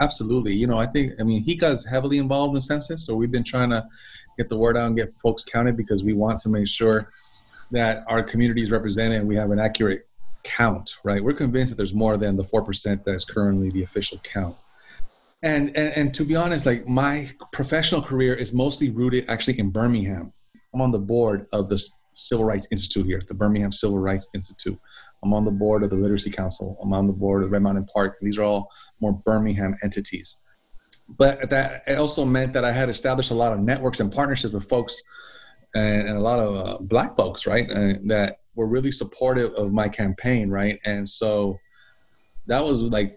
[0.00, 0.54] Absolutely.
[0.54, 3.70] You know, I think, I mean, got heavily involved in census, so we've been trying
[3.70, 3.82] to
[4.36, 7.08] get the word out and get folks counted because we want to make sure
[7.72, 10.02] that our community is represented and we have an accurate
[10.44, 11.22] count, right?
[11.22, 14.56] We're convinced that there's more than the 4% that is currently the official count.
[15.42, 19.70] And, and, and to be honest, like my professional career is mostly rooted actually in
[19.70, 20.32] Birmingham.
[20.74, 24.78] I'm on the board of the Civil Rights Institute here, the Birmingham Civil Rights Institute.
[25.22, 26.76] I'm on the board of the Literacy Council.
[26.82, 28.16] I'm on the board of Red Mountain Park.
[28.20, 30.38] These are all more Birmingham entities.
[31.16, 34.68] But that also meant that I had established a lot of networks and partnerships with
[34.68, 35.02] folks
[35.74, 39.72] and, and a lot of uh, black folks, right, uh, that were really supportive of
[39.72, 40.78] my campaign, right?
[40.84, 41.58] And so
[42.46, 43.16] that was like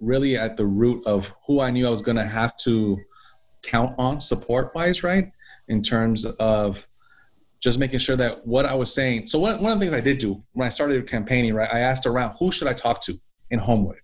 [0.00, 3.00] really at the root of who I knew I was going to have to
[3.62, 5.28] count on support wise, right?
[5.68, 6.86] In terms of
[7.64, 9.26] just making sure that what I was saying.
[9.26, 11.80] So one, one of the things I did do when I started campaigning, right, I
[11.80, 13.18] asked around who should I talk to
[13.50, 13.96] in Homewood,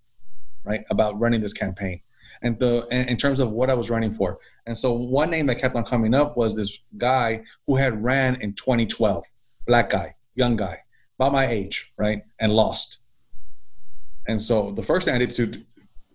[0.64, 2.00] right, about running this campaign,
[2.42, 4.38] and the in, terms of what I was running for.
[4.66, 8.40] And so one name that kept on coming up was this guy who had ran
[8.40, 9.24] in 2012,
[9.66, 10.78] black guy, young guy,
[11.18, 13.02] about my age, right, and lost.
[14.26, 15.52] And so the first thing I did to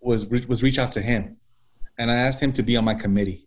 [0.02, 1.38] was was reach out to him,
[2.00, 3.45] and I asked him to be on my committee,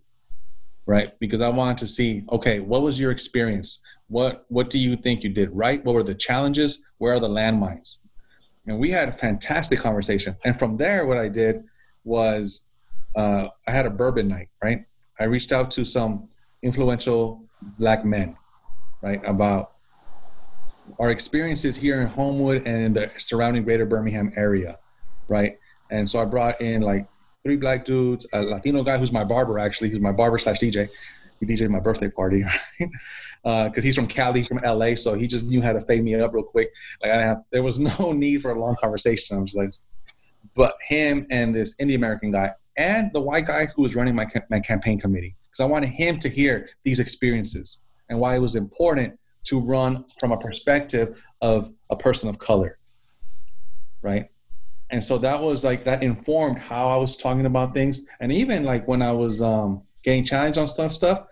[0.89, 3.85] right, because I wanted to see, okay, what was your experience?
[4.09, 5.85] What what do you think you did right?
[5.85, 6.83] What were the challenges?
[6.97, 8.03] Where are the landmines?
[8.67, 10.35] And we had a fantastic conversation.
[10.45, 11.63] And from there, what I did
[12.05, 12.67] was
[13.15, 14.79] uh, I had a bourbon night, right?
[15.21, 16.29] I reached out to some
[16.63, 17.45] influential
[17.79, 18.35] black men,
[19.03, 19.73] right, about
[20.99, 24.79] our experiences here in Homewood and in the surrounding greater Birmingham area,
[25.29, 25.53] right?
[25.91, 27.05] And so I brought in like
[27.43, 30.89] three black dudes, a Latino guy who's my barber actually, who's my barber slash DJ.
[31.41, 32.43] He DJed my birthday party,
[32.81, 32.91] right?
[33.45, 36.17] Because uh, he's from Cali, from LA, so he just knew how to fade me
[36.17, 36.69] up real quick.
[37.01, 39.37] Like I have, there was no need for a long conversation.
[39.37, 39.71] I was like,
[40.57, 44.27] but him and this Indian American guy and the white guy who was running my
[44.51, 48.57] my campaign committee, because I wanted him to hear these experiences and why it was
[48.57, 52.79] important to run from a perspective of a person of color
[54.03, 54.27] right
[54.91, 58.07] and so that was like that informed how i was talking about things.
[58.21, 61.27] And even like when i was um, getting challenged on stuff stuff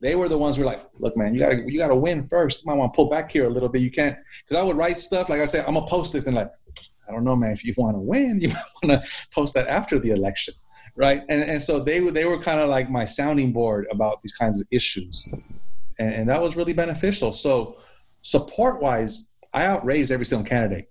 [0.00, 2.62] they were the ones who were like look man you gotta you gotta win first.
[2.62, 3.82] You might want to pull back here a little bit.
[3.82, 6.36] You can't because i would write stuff like i said i'm gonna post this and
[6.36, 6.50] like
[7.08, 9.68] i don't know man if you want to win you might want to post that
[9.68, 10.54] after the election
[10.96, 11.22] right?
[11.28, 14.34] And, and so they were they were kind of like my sounding board about these
[14.34, 15.28] kinds of issues.
[15.98, 17.32] And, and that was really beneficial.
[17.32, 17.78] So
[18.22, 20.88] support wise, I outraised every single candidate,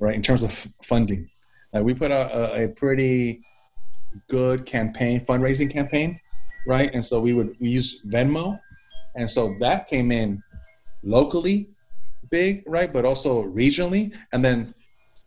[0.00, 0.14] right?
[0.14, 1.28] In terms of funding,
[1.74, 3.42] uh, we put out a, a, pretty
[4.28, 6.18] good campaign, fundraising campaign,
[6.66, 6.90] right?
[6.92, 8.58] And so we would we use Venmo,
[9.14, 10.42] and so that came in
[11.02, 11.68] locally
[12.30, 12.92] big, right?
[12.92, 14.74] But also regionally, and then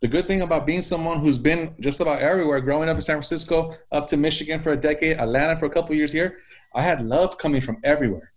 [0.02, 3.16] the good thing about being someone who's been just about everywhere, growing up in San
[3.16, 6.38] Francisco, up to Michigan for a decade, Atlanta for a couple years here,
[6.74, 8.30] I had love coming from everywhere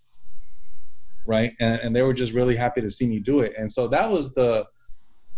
[1.27, 1.51] right?
[1.59, 3.53] And, and they were just really happy to see me do it.
[3.57, 4.65] And so that was the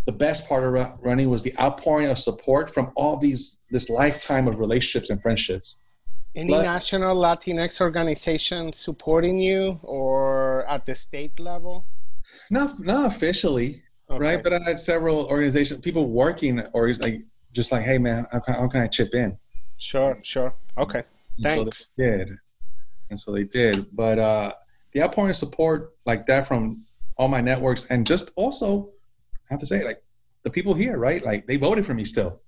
[0.09, 0.71] the best part of
[1.03, 5.77] running was the outpouring of support from all these this lifetime of relationships and friendships.
[6.35, 11.85] Any but, national Latinx organization supporting you, or at the state level?
[12.49, 13.69] Not not officially,
[14.09, 14.19] okay.
[14.25, 14.39] right?
[14.43, 17.17] But I had several organizations, people working, or like
[17.53, 19.37] just like, hey man, how can, how can I chip in?
[19.77, 20.51] Sure, sure.
[20.83, 21.03] Okay,
[21.43, 21.77] thanks.
[21.77, 22.27] So they did,
[23.11, 23.85] and so they did.
[23.95, 24.53] But uh,
[24.93, 26.83] the outpouring of support like that from
[27.17, 28.89] all my networks and just also
[29.49, 30.01] I have to say like
[30.43, 31.23] the people here, right?
[31.23, 32.41] Like they voted for me still.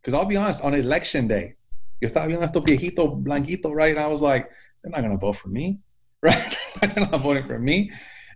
[0.00, 1.54] Because I'll be honest, on election day,
[2.00, 3.90] yo estaba viendo esto viejito, blanquito, right?
[3.90, 4.50] And I was like,
[4.82, 5.78] they're not gonna vote for me,
[6.22, 6.58] right?
[6.80, 7.90] they're not voting for me.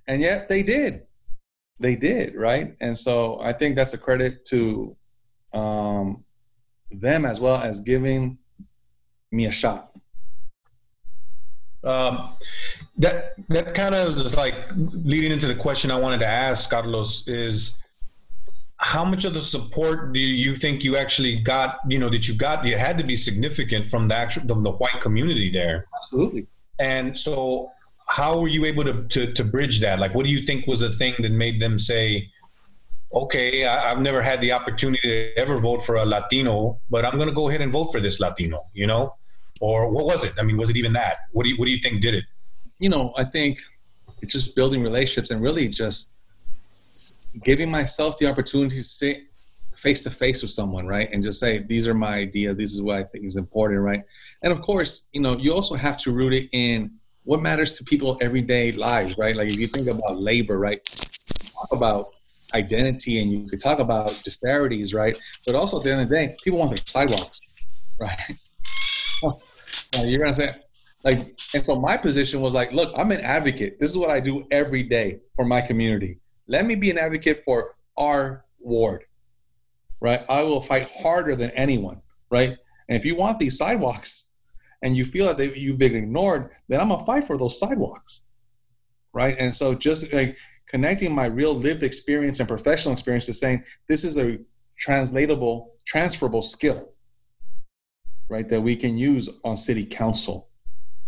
[0.06, 1.02] And yet they did.
[1.80, 2.74] They did, right?
[2.80, 4.94] And so I think that's a credit to
[5.52, 6.24] um,
[6.90, 8.38] them as well as giving
[9.32, 9.90] me a shot.
[11.84, 12.30] Um,
[12.98, 17.28] that that kind of is like leading into the question I wanted to ask Carlos
[17.28, 17.85] is
[18.78, 22.36] how much of the support do you think you actually got you know that you
[22.36, 25.86] got you had to be significant from the actual from the white community there?
[25.96, 26.46] Absolutely.
[26.78, 27.70] And so
[28.08, 29.98] how were you able to, to, to bridge that?
[29.98, 32.30] Like what do you think was the thing that made them say
[33.12, 37.14] okay I, have never had the opportunity to ever vote for a latino but i'm
[37.14, 39.14] going to go ahead and vote for this latino you know?
[39.60, 40.34] Or what was it?
[40.38, 41.16] I mean was it even that?
[41.32, 42.24] What do you what do you think did it?
[42.78, 43.58] You know, I think
[44.22, 46.12] it's just building relationships and really just
[47.44, 49.18] giving myself the opportunity to sit
[49.76, 51.08] face to face with someone, right?
[51.12, 52.56] And just say, these are my ideas.
[52.56, 54.02] This is what I think is important, right?
[54.42, 56.90] And of course, you know, you also have to root it in
[57.24, 59.36] what matters to people everyday lives, right?
[59.36, 60.82] Like if you think about labor, right?
[60.84, 62.06] Talk about
[62.54, 65.16] identity and you could talk about disparities, right?
[65.44, 67.40] But also at the end of the day, people want their sidewalks,
[68.00, 68.18] right?
[70.04, 70.54] you're gonna say,
[71.04, 71.18] like,
[71.54, 73.78] and so my position was like, look, I'm an advocate.
[73.80, 76.18] This is what I do every day for my community.
[76.48, 79.04] Let me be an advocate for our ward,
[80.00, 80.20] right?
[80.28, 82.56] I will fight harder than anyone, right?
[82.88, 84.34] And if you want these sidewalks
[84.82, 88.24] and you feel that you've been ignored, then I'm gonna fight for those sidewalks,
[89.12, 89.36] right?
[89.38, 94.04] And so just like connecting my real lived experience and professional experience to saying this
[94.04, 94.38] is a
[94.78, 96.90] translatable, transferable skill,
[98.28, 98.48] right?
[98.48, 100.48] That we can use on city council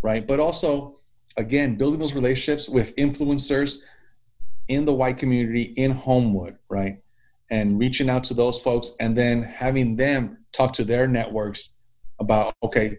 [0.02, 0.26] right?
[0.26, 0.96] But also,
[1.36, 3.78] again, building those relationships with influencers
[4.68, 6.98] in the white community in Homewood, right?
[7.50, 11.74] And reaching out to those folks and then having them talk to their networks
[12.20, 12.98] about, okay,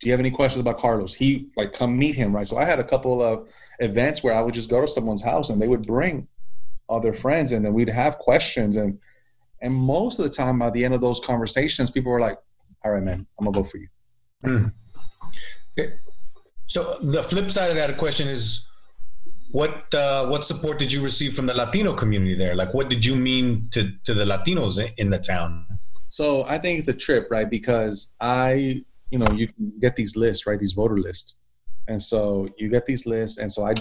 [0.00, 1.14] do you have any questions about Carlos?
[1.14, 2.46] He like come meet him, right?
[2.46, 3.46] So I had a couple of
[3.78, 6.26] events where I would just go to someone's house and they would bring
[6.88, 8.98] other friends and then we'd have questions and
[9.62, 12.38] and most of the time by the end of those conversations, people were like,
[12.82, 13.88] All right, man, I'm gonna vote for you.
[14.42, 14.72] Mm.
[16.64, 18.69] So the flip side of that question is
[19.52, 22.54] what uh, what support did you receive from the Latino community there?
[22.54, 25.66] Like, what did you mean to to the Latinos in the town?
[26.06, 27.48] So I think it's a trip, right?
[27.48, 29.48] Because I, you know, you
[29.80, 30.58] get these lists, right?
[30.58, 31.36] These voter lists,
[31.88, 33.74] and so you get these lists, and so I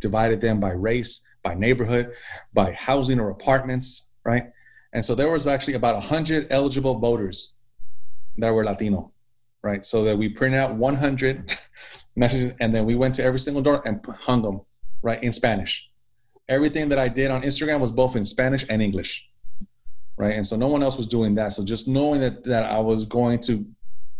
[0.00, 2.12] divided them by race, by neighborhood,
[2.52, 4.50] by housing or apartments, right?
[4.92, 7.56] And so there was actually about hundred eligible voters
[8.36, 9.12] that were Latino,
[9.62, 9.84] right?
[9.84, 11.52] So that we printed out 100
[12.16, 14.62] messages, and then we went to every single door and hung them
[15.02, 15.90] right in Spanish.
[16.48, 19.28] Everything that I did on Instagram was both in Spanish and English,
[20.16, 20.34] right?
[20.34, 21.52] And so no one else was doing that.
[21.52, 23.64] So just knowing that that I was going to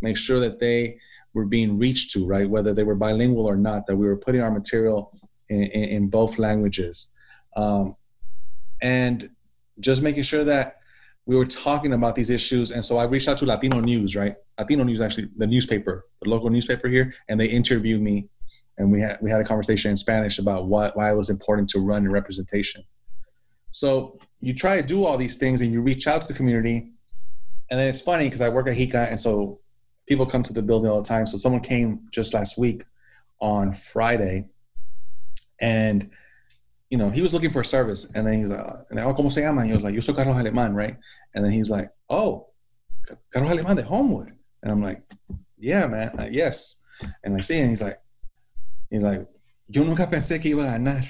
[0.01, 0.99] make sure that they
[1.35, 4.40] were being reached to, right, whether they were bilingual or not, that we were putting
[4.40, 5.12] our material
[5.49, 7.12] in, in, in both languages,
[7.57, 7.97] um,
[8.81, 9.29] and
[9.81, 10.77] just making sure that
[11.27, 12.71] we were talking about these issues.
[12.71, 14.35] And so I reached out to Latino News, right?
[14.59, 18.29] Latino News, actually, the newspaper, the local newspaper here, and they interviewed me
[18.81, 21.69] and we had we had a conversation in Spanish about what why it was important
[21.69, 22.83] to run in representation.
[23.73, 26.90] So you try to do all these things and you reach out to the community,
[27.71, 29.61] and then it's funny because I work at HICA, and so
[30.09, 31.27] people come to the building all the time.
[31.27, 32.83] So someone came just last week
[33.38, 34.49] on Friday,
[35.61, 36.11] and
[36.88, 39.31] you know he was looking for a service, and then he was like, "Oh, cómo
[39.31, 40.97] se llama?" And he was like, "Yo soy Carlos Alemán, right?"
[41.35, 42.49] And then he's like, "Oh,
[43.31, 45.03] Carlos Alemán de Homewood," and I'm like,
[45.59, 46.81] "Yeah, man, uh, yes."
[47.25, 47.99] And I see, and he's like,
[48.90, 49.26] He's like,
[49.68, 51.05] yo nunca pensé que iba a ganar.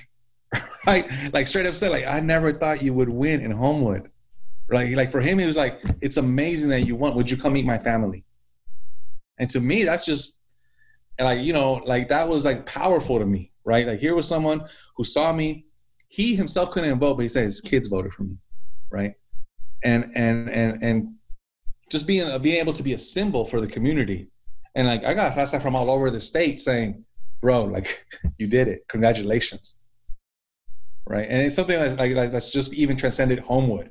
[0.87, 1.05] right?
[1.33, 4.11] Like straight up said, like, I never thought you would win in Homewood.
[4.71, 7.14] Like, like for him, he was like, it's amazing that you won.
[7.16, 8.25] Would you come meet my family?
[9.38, 10.43] And to me, that's just
[11.19, 13.87] like, you know, like that was like powerful to me, right?
[13.87, 14.66] Like here was someone
[14.97, 15.66] who saw me.
[16.09, 18.37] He himself couldn't vote, but he said his kids voted for me,
[18.90, 19.14] right?
[19.83, 21.14] And and and and
[21.90, 24.29] just being being able to be a symbol for the community.
[24.75, 27.05] And like I got raza from all over the state saying,
[27.40, 28.07] bro, like
[28.38, 28.87] you did it.
[28.88, 29.81] Congratulations.
[31.07, 31.26] Right.
[31.29, 33.90] And it's something that's like, like that's just even transcended Homewood,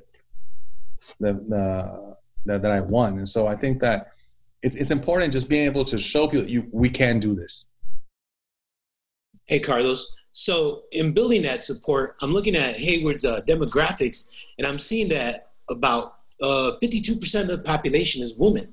[1.18, 3.18] the, the, that, that I won.
[3.18, 4.14] And so I think that
[4.62, 7.70] it's, it's important just being able to show people that you, we can do this.
[9.44, 10.16] Hey, Carlos.
[10.32, 15.48] So in building that support, I'm looking at Homewood's uh, demographics and I'm seeing that
[15.70, 18.72] about uh, 52% of the population is women.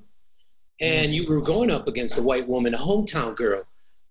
[0.79, 3.63] And you were going up against a white woman, a hometown girl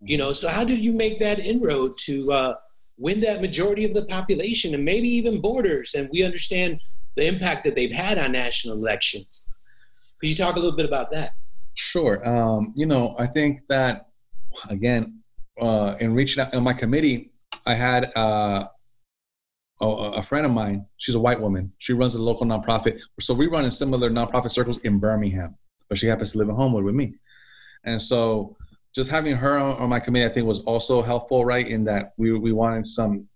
[0.08, 2.54] you know so how did you make that inroad to uh,
[2.96, 5.94] win that majority of the population and maybe even borders?
[5.94, 6.80] And we understand
[7.16, 9.48] the impact that they've had on national elections.
[10.20, 11.30] Could you talk a little bit about that?
[11.74, 12.26] Sure.
[12.26, 14.08] Um, you know i think that
[14.70, 15.22] again
[15.60, 17.32] uh, in reaching out on my committee
[17.66, 18.66] i had uh,
[19.80, 20.86] a, a friend of mine.
[20.96, 21.72] She's a white woman.
[21.76, 22.98] She runs a local nonprofit.
[23.20, 25.56] So we run in similar nonprofit circles in birmingham
[25.88, 27.14] but she happens to live in homewood with me.
[27.84, 28.56] And so
[28.96, 31.68] just having her on, my committee, I think, was also helpful, right?
[31.68, 33.28] In that we we wanted some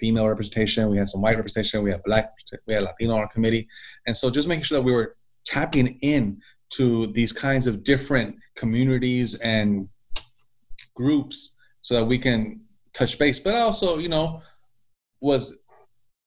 [0.00, 2.32] female representation, we had some white representation, we had black,
[2.66, 3.68] we had Latino on our committee,
[4.06, 8.36] and so just making sure that we were tapping in to these kinds of different
[8.56, 9.88] communities and
[10.94, 12.62] groups so that we can
[12.94, 13.38] touch base.
[13.38, 14.40] But also you know
[15.20, 15.66] was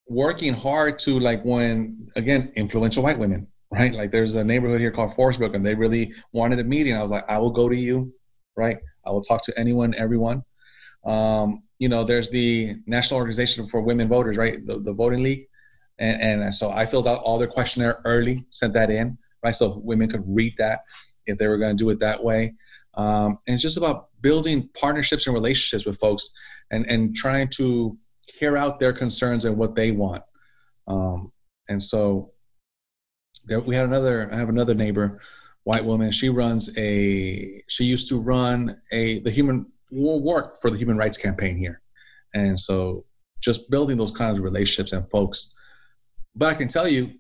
[0.08, 3.94] working hard to like when again influential white women right?
[3.94, 6.96] Like there's a neighborhood here called Forestbrook and they really wanted a meeting.
[6.96, 8.12] I was like i will go to you
[8.60, 8.78] right?
[9.06, 10.44] I will talk to anyone, everyone.
[11.06, 14.64] Um, you know, there's the National Organization for Women Voters, right?
[14.66, 15.48] The, the Voting League.
[15.98, 19.56] And, and so I filled out all their questionnaire early, sent that in, right?
[19.56, 20.82] So women could read that
[21.26, 22.54] if they were going to do it that way.
[22.96, 26.30] Um, and it's just about building partnerships and relationships with folks
[26.72, 27.98] and, and trying to
[28.40, 30.24] hear out their concerns and what they want.
[30.88, 31.32] Um,
[31.68, 32.32] and so
[33.46, 35.22] there, we had another, I have another neighbor
[35.64, 36.12] white woman.
[36.12, 37.62] She runs a.
[37.68, 41.82] She used to run a the human work for the human rights campaign here,
[42.34, 43.06] and so
[43.42, 45.54] just building those kinds of relationships and folks.
[46.36, 47.12] But I can tell you,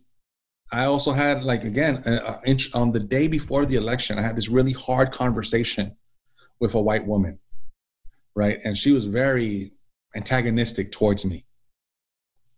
[0.71, 4.35] I also had like again a, a, on the day before the election, I had
[4.35, 5.95] this really hard conversation
[6.59, 7.39] with a white woman,
[8.35, 9.73] right, and she was very
[10.15, 11.45] antagonistic towards me,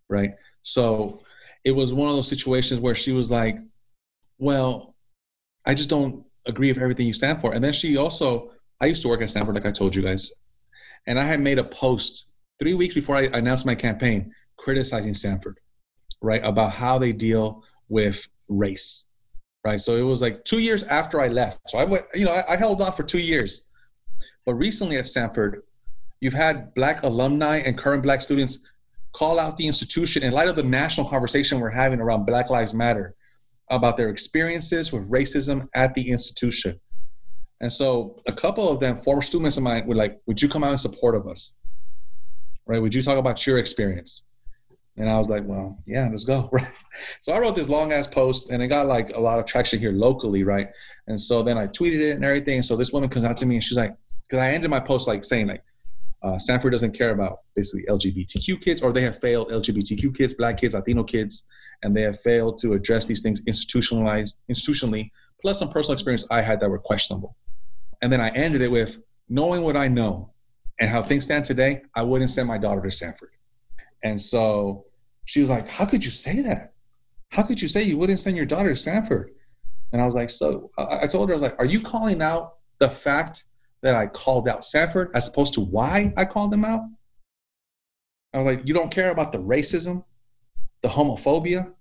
[0.08, 0.32] right.
[0.62, 1.22] So
[1.64, 3.56] it was one of those situations where she was like,
[4.38, 4.91] "Well,
[5.64, 7.54] I just don't agree with everything you stand for.
[7.54, 8.50] And then she also,
[8.80, 10.32] I used to work at Stanford, like I told you guys,
[11.06, 15.58] and I had made a post three weeks before I announced my campaign criticizing Stanford,
[16.20, 19.08] right, about how they deal with race,
[19.64, 19.80] right?
[19.80, 21.58] So it was like two years after I left.
[21.68, 23.68] So I went, you know, I, held on for two years.
[24.46, 25.62] But recently at Stanford,
[26.20, 28.68] you've had black alumni and current black students
[29.12, 32.74] call out the institution in light of the national conversation we're having around Black Lives
[32.74, 33.14] Matter
[33.72, 36.78] about their experiences with racism at the institution.
[37.60, 40.62] And so a couple of them, former students of mine, were like, Would you come
[40.62, 41.58] out in support of us?
[42.66, 42.80] Right?
[42.80, 44.28] Would you talk about your experience?
[44.98, 46.48] And I was like, Well, yeah, let's go.
[46.52, 46.66] Right.
[47.20, 49.78] So I wrote this long ass post and it got like a lot of traction
[49.78, 50.68] here locally, right?
[51.06, 52.60] And so then I tweeted it and everything.
[52.62, 55.08] So this woman comes out to me and she's like, because I ended my post
[55.08, 55.62] like saying like
[56.22, 60.56] uh, Stanford doesn't care about basically LGBTQ kids, or they have failed LGBTQ kids, Black
[60.56, 61.48] kids, Latino kids,
[61.82, 65.10] and they have failed to address these things institutionalized, institutionally.
[65.40, 67.36] Plus some personal experience I had that were questionable.
[68.00, 70.32] And then I ended it with knowing what I know
[70.80, 73.30] and how things stand today, I wouldn't send my daughter to Stanford.
[74.02, 74.86] And so
[75.24, 76.72] she was like, How could you say that?
[77.30, 79.30] How could you say you wouldn't send your daughter to Stanford?
[79.92, 82.54] And I was like, So I told her, I was like, Are you calling out
[82.78, 83.44] the fact
[83.82, 86.82] that I called out Stanford as opposed to why I called them out?
[88.34, 90.04] I was like, You don't care about the racism,
[90.82, 91.72] the homophobia,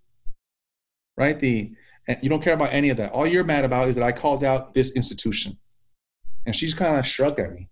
[1.17, 1.39] right?
[1.39, 1.73] The
[2.21, 3.11] you don't care about any of that.
[3.11, 5.57] All you're mad about is that I called out this institution.
[6.45, 7.69] And she's kind of shrugged at me.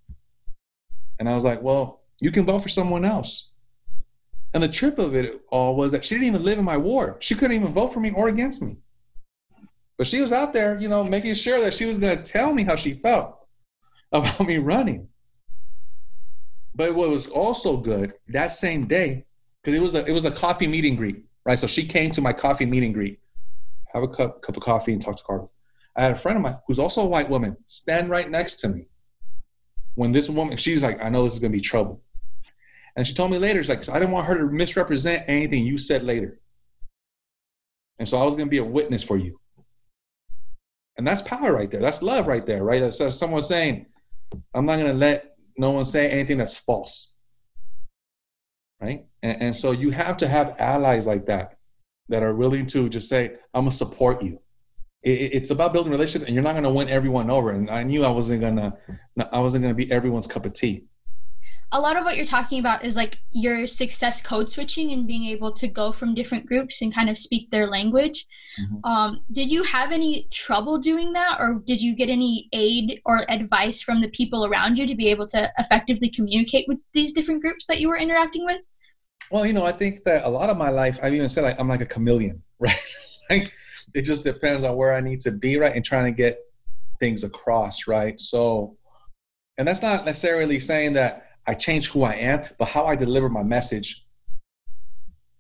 [1.20, 3.52] And I was like, well, you can vote for someone else.
[4.54, 7.16] And the trip of it all was that she didn't even live in my ward.
[7.20, 8.78] She couldn't even vote for me or against me.
[9.98, 12.54] But she was out there, you know, making sure that she was going to tell
[12.54, 13.36] me how she felt
[14.12, 15.10] about me running.
[16.74, 19.26] But what was also good that same day,
[19.62, 21.60] because it was a it was a coffee meeting greet, right?
[21.60, 23.20] So she came to my coffee meeting greet,
[23.94, 25.52] have a cup cup of coffee and talk to Carlos.
[25.96, 28.70] I had a friend of mine who's also a white woman stand right next to
[28.70, 28.88] me.
[29.96, 32.02] When this woman, she's like, I know this is gonna be trouble.
[32.96, 35.78] And she told me later, it's like, I didn't want her to misrepresent anything you
[35.78, 36.40] said later.
[37.98, 39.40] And so I was gonna be a witness for you.
[40.98, 41.82] And that's power right there.
[41.82, 42.82] That's love right there, right?
[42.82, 43.88] That's, that's someone saying,
[44.54, 47.16] I'm not gonna let no one say anything that's false.
[48.82, 49.06] Right?
[49.22, 51.58] And, and so you have to have allies like that
[52.10, 54.42] that are willing to just say, I'm gonna support you.
[55.04, 57.52] It, it's about building relationship and you're not going to win everyone over.
[57.52, 58.74] And i knew i wasn't going to
[59.32, 60.84] i wasn't going to be everyone's cup of tea.
[61.72, 65.26] A lot of what you're talking about is like your success code switching and being
[65.26, 68.26] able to go from different groups and kind of speak their language.
[68.60, 68.92] Mm-hmm.
[68.92, 73.22] um, did you have any trouble doing that or did you get any aid or
[73.30, 77.42] advice from the people around you to be able to effectively communicate with these different
[77.44, 78.62] groups that you were interacting with
[79.32, 81.60] well you know i think that a lot of my life i've even said like,
[81.60, 82.76] i'm like a chameleon right
[83.30, 83.54] like
[83.94, 85.76] it just depends on where I need to be, right?
[85.76, 86.40] And trying to get
[87.00, 88.20] things across, right?
[88.20, 88.78] So,
[89.58, 93.30] and that's not necessarily saying that I change who I am, but how I deliver
[93.30, 94.06] my message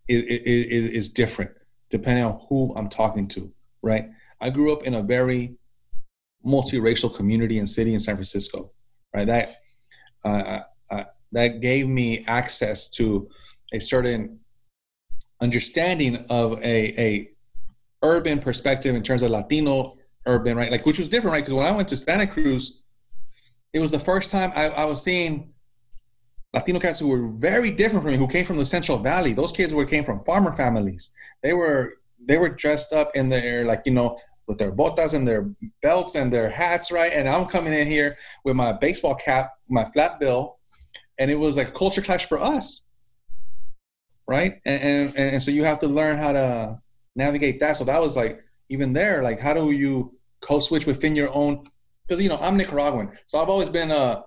[0.08, 1.52] is, is, is different
[1.90, 4.10] depending on who I'm talking to, right?
[4.42, 5.56] I grew up in a very
[6.46, 8.72] multiracial community and city in San Francisco,
[9.14, 9.26] right?
[9.28, 9.56] That
[10.24, 10.60] uh,
[10.92, 13.30] uh, that gave me access to
[13.74, 14.39] a certain
[15.41, 17.28] understanding of a, a
[18.03, 19.93] urban perspective in terms of Latino
[20.26, 20.72] urban, right?
[20.72, 21.39] Like, which was different, right?
[21.39, 22.82] Because when I went to Santa Cruz,
[23.74, 25.53] it was the first time I, I, was seeing
[26.53, 29.34] Latino cats who were very different from me, who came from the Central Valley.
[29.34, 31.13] Those kids were came from farmer families.
[31.43, 31.93] They were
[32.28, 34.17] they were dressed up in their like you know
[34.47, 35.49] with their botas and their
[35.84, 37.11] belts and their hats, right?
[37.13, 40.57] And I'm coming in here with my baseball cap, my flat bill,
[41.20, 42.88] and it was like culture clash for us,
[44.30, 44.61] right?
[44.63, 46.80] And and, and so you have to learn how to
[47.15, 47.75] navigate that.
[47.75, 51.67] So that was like even there, like how do you code switch within your own?
[52.07, 54.23] Because you know I'm Nicaraguan, so I've always been a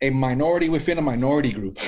[0.00, 1.78] a minority within a minority group,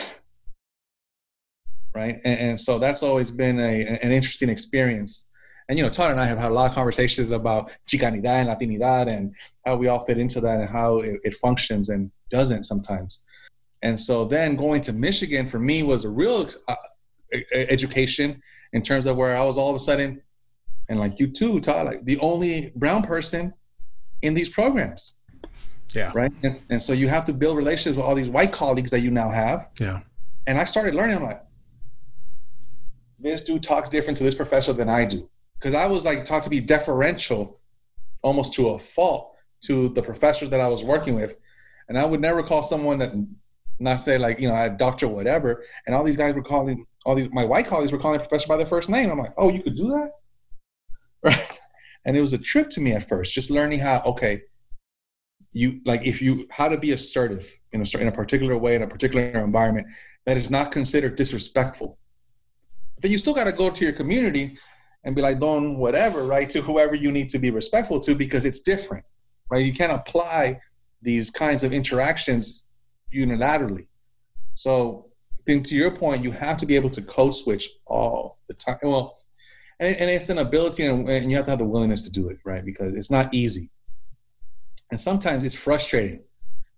[1.94, 2.16] right?
[2.24, 5.30] And, and, so that's always been a, an interesting experience.
[5.68, 8.50] And you know, Todd and I have had a lot of conversations about Chicanidad and
[8.50, 9.34] Latinidad and
[9.66, 13.22] how we all fit into that and how it, it functions and doesn't sometimes.
[13.82, 16.74] And so then going to Michigan for me was a real uh,
[17.54, 20.22] education in terms of where I was all of a sudden,
[20.88, 23.54] and like you too, Todd, like the only brown person
[24.22, 25.16] in these programs.
[25.94, 26.10] Yeah.
[26.14, 26.32] Right.
[26.42, 29.10] And, and so you have to build relationships with all these white colleagues that you
[29.10, 29.68] now have.
[29.80, 29.98] Yeah.
[30.46, 31.18] And I started learning.
[31.18, 31.42] I'm like,
[33.18, 35.28] this dude talks different to this professor than I do.
[35.54, 37.60] Because I was like taught to be deferential
[38.22, 41.36] almost to a fault to the professors that I was working with.
[41.88, 43.12] And I would never call someone that
[43.78, 45.62] not say like, you know, I had doctor whatever.
[45.86, 48.56] And all these guys were calling all these my white colleagues were calling professor by
[48.56, 49.10] their first name.
[49.10, 50.10] I'm like, oh, you could do that,
[51.22, 51.60] right?
[52.04, 54.42] And it was a trip to me at first, just learning how okay,
[55.52, 58.74] you like if you how to be assertive in a certain in a particular way
[58.74, 59.86] in a particular environment
[60.26, 61.98] that is not considered disrespectful.
[62.94, 64.56] But then you still got to go to your community
[65.04, 68.46] and be like, don whatever, right, to whoever you need to be respectful to because
[68.46, 69.04] it's different,
[69.50, 69.64] right?
[69.64, 70.60] You can't apply
[71.02, 72.63] these kinds of interactions
[73.14, 73.86] unilaterally.
[74.54, 78.38] So, I think to your point, you have to be able to code switch all
[78.48, 78.78] the time.
[78.82, 79.16] Well,
[79.80, 82.28] and, and it's an ability, and, and you have to have the willingness to do
[82.28, 82.64] it, right?
[82.64, 83.70] Because it's not easy,
[84.90, 86.22] and sometimes it's frustrating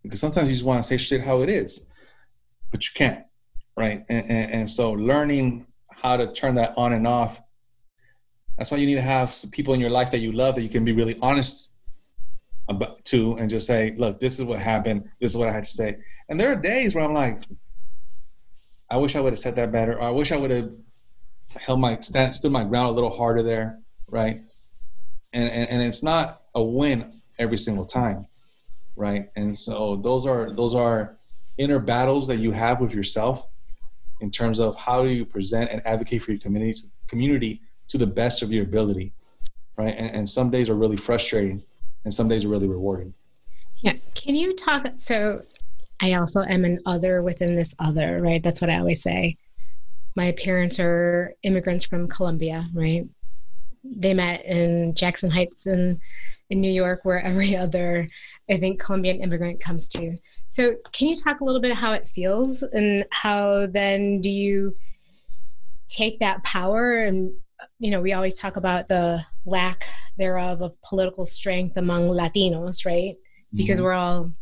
[0.02, 1.88] because sometimes you just want to say shit how it is,
[2.70, 3.24] but you can't,
[3.76, 4.02] right?
[4.08, 7.40] And, and, and so, learning how to turn that on and off.
[8.58, 10.62] That's why you need to have some people in your life that you love that
[10.62, 11.72] you can be really honest
[12.68, 15.08] about to and just say, look, this is what happened.
[15.20, 15.98] This is what I had to say.
[16.28, 17.44] And there are days where I'm like,
[18.90, 19.94] I wish I would have said that better.
[19.94, 20.70] Or I wish I would have
[21.56, 23.78] held my stand, stood my ground a little harder there,
[24.10, 24.38] right?
[25.32, 28.26] And, and and it's not a win every single time,
[28.94, 29.28] right?
[29.36, 31.16] And so those are those are
[31.58, 33.46] inner battles that you have with yourself
[34.20, 38.06] in terms of how do you present and advocate for your community community to the
[38.06, 39.12] best of your ability,
[39.76, 39.94] right?
[39.96, 41.62] And, and some days are really frustrating,
[42.06, 43.12] and some days are really rewarding.
[43.80, 43.94] Yeah.
[44.14, 44.86] Can you talk?
[44.96, 45.42] So,
[46.00, 48.42] I also am an other within this other, right?
[48.42, 49.36] That's what I always say.
[50.14, 53.06] My parents are immigrants from Colombia, right?
[53.82, 55.98] They met in Jackson Heights in,
[56.48, 58.06] in New York, where every other,
[58.48, 60.16] I think, Colombian immigrant comes to.
[60.48, 64.76] So, can you talk a little bit how it feels and how then do you
[65.88, 66.98] take that power?
[66.98, 67.32] And,
[67.78, 69.84] you know, we always talk about the lack
[70.16, 73.14] thereof of political strength among Latinos, right?
[73.54, 73.84] Because mm-hmm.
[73.84, 74.32] we're all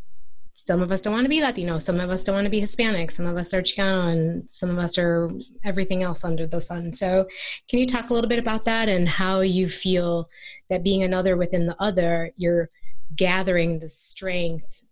[0.57, 2.61] some of us don't want to be Latino, some of us don't want to be
[2.61, 5.28] Hispanic, some of us are Chicano, and some of us are
[5.64, 6.93] everything else under the sun.
[6.93, 7.26] So,
[7.68, 10.28] can you talk a little bit about that and how you feel
[10.70, 12.70] that being another within the other, you're
[13.16, 14.85] gathering the strength,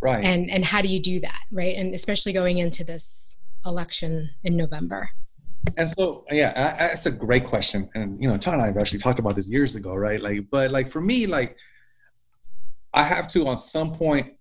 [0.00, 0.24] right?
[0.24, 1.76] And and how do you do that, right?
[1.76, 5.08] And especially going into this election in November.
[5.78, 7.88] And so, yeah, that's a great question.
[7.94, 10.20] And you know, Tom and I have actually talked about this years ago, right?
[10.20, 11.56] Like, but like for me, like
[12.94, 14.32] I have to on some point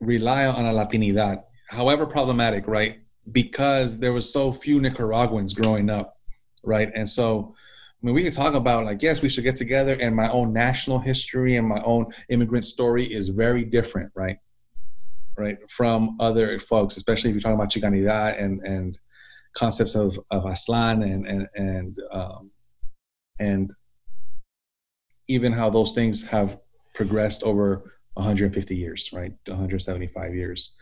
[0.00, 3.00] rely on a Latinidad, however problematic, right?
[3.30, 6.16] Because there was so few Nicaraguans growing up,
[6.64, 6.90] right?
[6.94, 7.54] And so,
[8.02, 10.54] I mean, we can talk about like, yes, we should get together, and my own
[10.54, 14.38] national history and my own immigrant story is very different, right?
[15.36, 18.98] Right from other folks, especially if you're talking about Chicanidad and and
[19.54, 22.50] concepts of of Aztlán and and and um,
[23.38, 23.72] and
[25.28, 26.58] even how those things have
[26.94, 29.32] progressed over 150 years, right?
[29.46, 30.74] 175 years.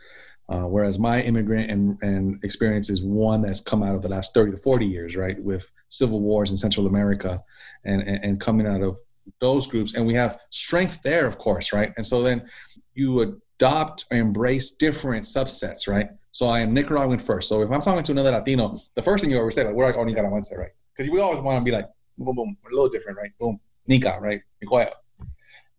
[0.49, 4.33] Uh, whereas my immigrant and, and experience is one that's come out of the last
[4.33, 5.39] 30 to 40 years, right?
[5.43, 7.43] With civil wars in Central America
[7.85, 8.97] and, and, and coming out of
[9.39, 9.93] those groups.
[9.93, 11.93] And we have strength there, of course, right?
[11.97, 12.49] And so then
[12.95, 16.09] you adopt or embrace different subsets, right?
[16.39, 17.49] So I am Nicaraguan first.
[17.49, 19.85] So if I'm talking to another Latino, the first thing you ever say, like, we're
[19.85, 20.69] like, oh, Nicaraguense, right?
[20.95, 21.85] Because we always want to be like,
[22.17, 23.31] boom, boom, we're a little different, right?
[23.37, 24.41] Boom, Nica, right?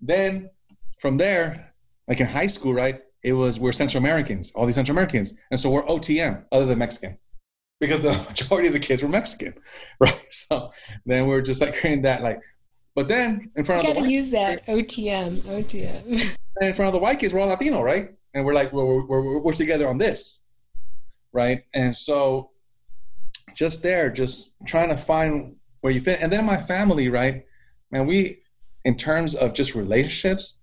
[0.03, 0.51] Then
[0.99, 1.73] from there,
[2.09, 3.01] like in high school, right?
[3.25, 6.79] It was we're Central Americans, all these Central Americans, and so we're OTM, other than
[6.79, 7.17] Mexican,
[7.81, 9.55] because the majority of the kids were Mexican,
[9.99, 10.27] right?
[10.29, 10.73] So
[11.07, 12.39] then we're just like creating that, like,
[12.95, 16.37] but then in front you of gotta the use that OTM, OTM.
[16.57, 18.11] And in front of the white kids, we're all Latino, right?
[18.35, 20.45] And we're like, we're, we're, we're together on this,
[21.33, 21.63] right?
[21.75, 22.51] And so
[23.55, 26.21] just there, just trying to find where you fit.
[26.21, 27.45] And then my family, right?
[27.91, 28.39] Man, we,
[28.85, 30.61] in terms of just relationships,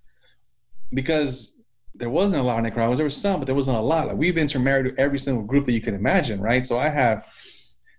[0.94, 1.64] because
[1.98, 3.00] there wasn't a lot of Nicaraguans.
[3.00, 4.08] There was some, but there wasn't a lot.
[4.08, 6.66] Like we've intermarried with every single group that you can imagine, right?
[6.66, 7.26] So I have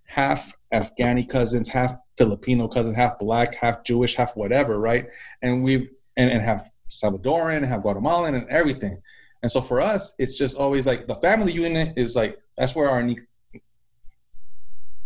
[0.05, 5.09] half Afghani cousins, half Filipino cousins, half black, half Jewish, half whatever, right?
[5.43, 9.01] And we've and, and have Salvadoran, have Guatemalan, and everything.
[9.43, 12.91] And so for us, it's just always like the family unit is like that's where
[12.91, 13.03] our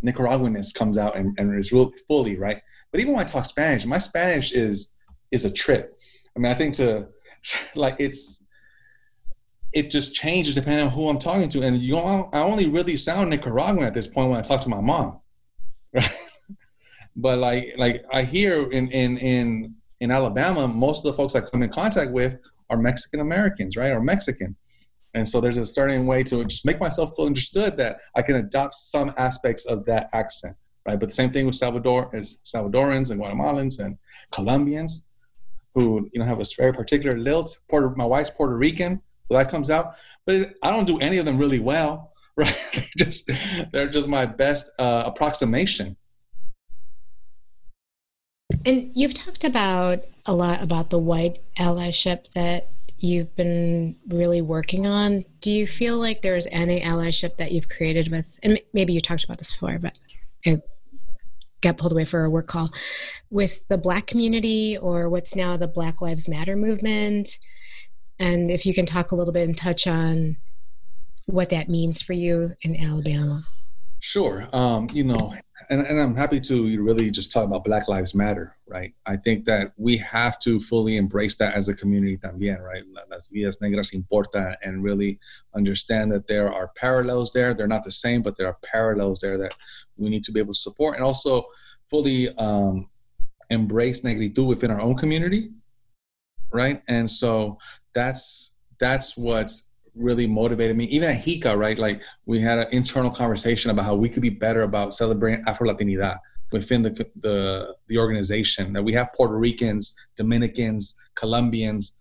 [0.05, 2.61] Nicaraguanness comes out and, and is really fully right.
[2.91, 4.93] But even when I talk Spanish, my Spanish is
[5.31, 5.99] is a trip.
[6.37, 7.09] I mean, I think to
[7.77, 8.47] like it's
[9.73, 11.63] it just changes depending on who I'm talking to.
[11.63, 14.69] And you know, I only really sound Nicaraguan at this point when I talk to
[14.69, 15.21] my mom.
[15.93, 16.11] Right?
[17.17, 21.41] but like like I hear in in in in Alabama, most of the folks I
[21.41, 22.37] come in contact with
[22.71, 23.93] are Mexican Americans, right?
[23.93, 24.57] Or Mexican.
[25.15, 28.37] And so there's a certain way to just make myself feel understood that I can
[28.37, 30.57] adopt some aspects of that accent,
[30.87, 30.99] right?
[30.99, 33.99] But the same thing with Salvador as Salvadorans and Guatemalans and
[34.31, 35.11] Colombians
[35.75, 37.59] who you know have a very particular lilt.
[37.69, 39.95] Puerto, my wife's Puerto Rican, so that comes out.
[40.27, 42.55] But I don't do any of them really well, right?
[42.75, 43.31] they're just
[43.73, 45.97] they're just my best uh, approximation.
[48.65, 52.69] And you've talked about a lot about the white allyship that
[53.03, 55.25] you've been really working on.
[55.41, 59.25] Do you feel like there's any allyship that you've created with, and maybe you talked
[59.25, 59.99] about this before, but
[60.47, 60.63] I
[61.61, 62.71] got pulled away for a work call
[63.31, 67.39] with the Black community or what's now the Black Lives Matter movement.
[68.19, 70.37] And if you can talk a little bit and touch on
[71.27, 73.45] what that means for you in Alabama.
[74.01, 74.49] Sure.
[74.53, 75.35] Um, you know,
[75.73, 78.93] and, and I'm happy to really just talk about Black Lives Matter, right?
[79.07, 82.83] I think that we have to fully embrace that as a community también, right?
[83.11, 85.19] Las vidas negras importa and really
[85.55, 87.55] understand that there are parallels there.
[87.55, 89.55] They're not the same, but there are parallels there that
[89.97, 91.47] we need to be able to support and also
[91.89, 92.91] fully um,
[93.49, 95.53] embrace negritud within our own community,
[96.53, 96.81] right?
[96.87, 97.57] And so
[97.95, 100.85] that's that's what's really motivated me.
[100.85, 101.79] Even at HICA, right?
[101.79, 105.69] Like we had an internal conversation about how we could be better about celebrating Afro
[105.69, 106.19] Latinidad
[106.51, 108.73] within the, the the organization.
[108.73, 111.99] That we have Puerto Ricans, Dominicans, Colombians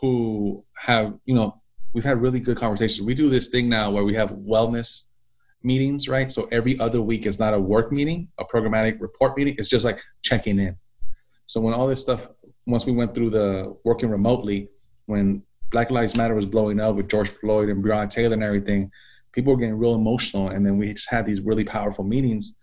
[0.00, 1.60] who have, you know,
[1.94, 3.04] we've had really good conversations.
[3.06, 5.08] We do this thing now where we have wellness
[5.62, 6.30] meetings, right?
[6.30, 9.54] So every other week is not a work meeting, a programmatic report meeting.
[9.58, 10.76] It's just like checking in.
[11.46, 12.28] So when all this stuff,
[12.66, 14.68] once we went through the working remotely,
[15.06, 18.90] when Black Lives Matter was blowing up with George Floyd and Breonna Taylor and everything,
[19.32, 20.48] people were getting real emotional.
[20.48, 22.58] And then we just had these really powerful meetings.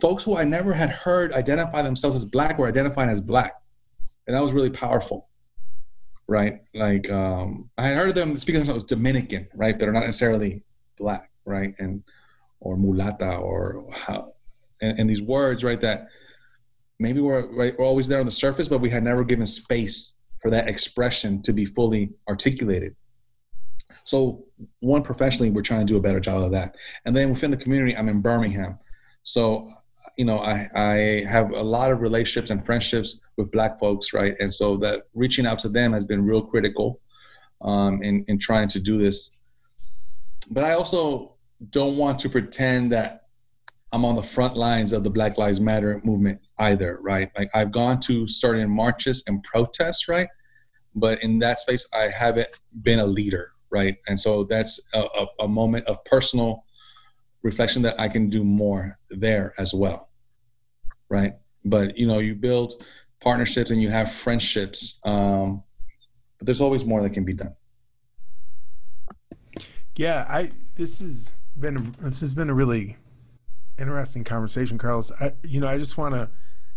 [0.00, 3.54] Folks who I never had heard identify themselves as black were identifying as black.
[4.26, 5.28] And that was really powerful.
[6.28, 6.54] Right.
[6.74, 9.78] Like um, I had heard them speaking themselves Dominican, right?
[9.78, 10.64] But are not necessarily
[10.98, 11.74] black, right?
[11.78, 12.02] And
[12.60, 14.32] or mulata or how
[14.80, 16.08] and, and these words, right, that
[16.98, 20.15] maybe we're right, we're always there on the surface, but we had never given space
[20.46, 22.94] for that expression to be fully articulated.
[24.04, 24.44] So,
[24.78, 26.76] one professionally, we're trying to do a better job of that.
[27.04, 28.78] And then within the community, I'm in Birmingham.
[29.24, 29.68] So,
[30.16, 34.36] you know, I, I have a lot of relationships and friendships with Black folks, right?
[34.38, 37.00] And so that reaching out to them has been real critical
[37.60, 39.38] um, in, in trying to do this.
[40.48, 41.34] But I also
[41.70, 43.22] don't want to pretend that
[43.90, 47.32] I'm on the front lines of the Black Lives Matter movement either, right?
[47.36, 50.28] Like I've gone to certain marches and protests, right?
[50.96, 52.48] But in that space, I haven't
[52.82, 53.98] been a leader, right?
[54.08, 56.64] And so that's a, a, a moment of personal
[57.42, 60.08] reflection that I can do more there as well,
[61.10, 61.34] right?
[61.66, 62.72] But you know, you build
[63.20, 65.62] partnerships and you have friendships, um,
[66.38, 67.54] but there's always more that can be done.
[69.96, 72.96] Yeah, I this has been this has been a really
[73.78, 75.12] interesting conversation, Carlos.
[75.20, 76.30] I, you know, I just want to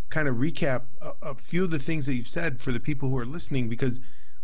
[0.10, 3.10] kind of recap a, a, few of the things that you've said for the people
[3.10, 4.00] who are listening, because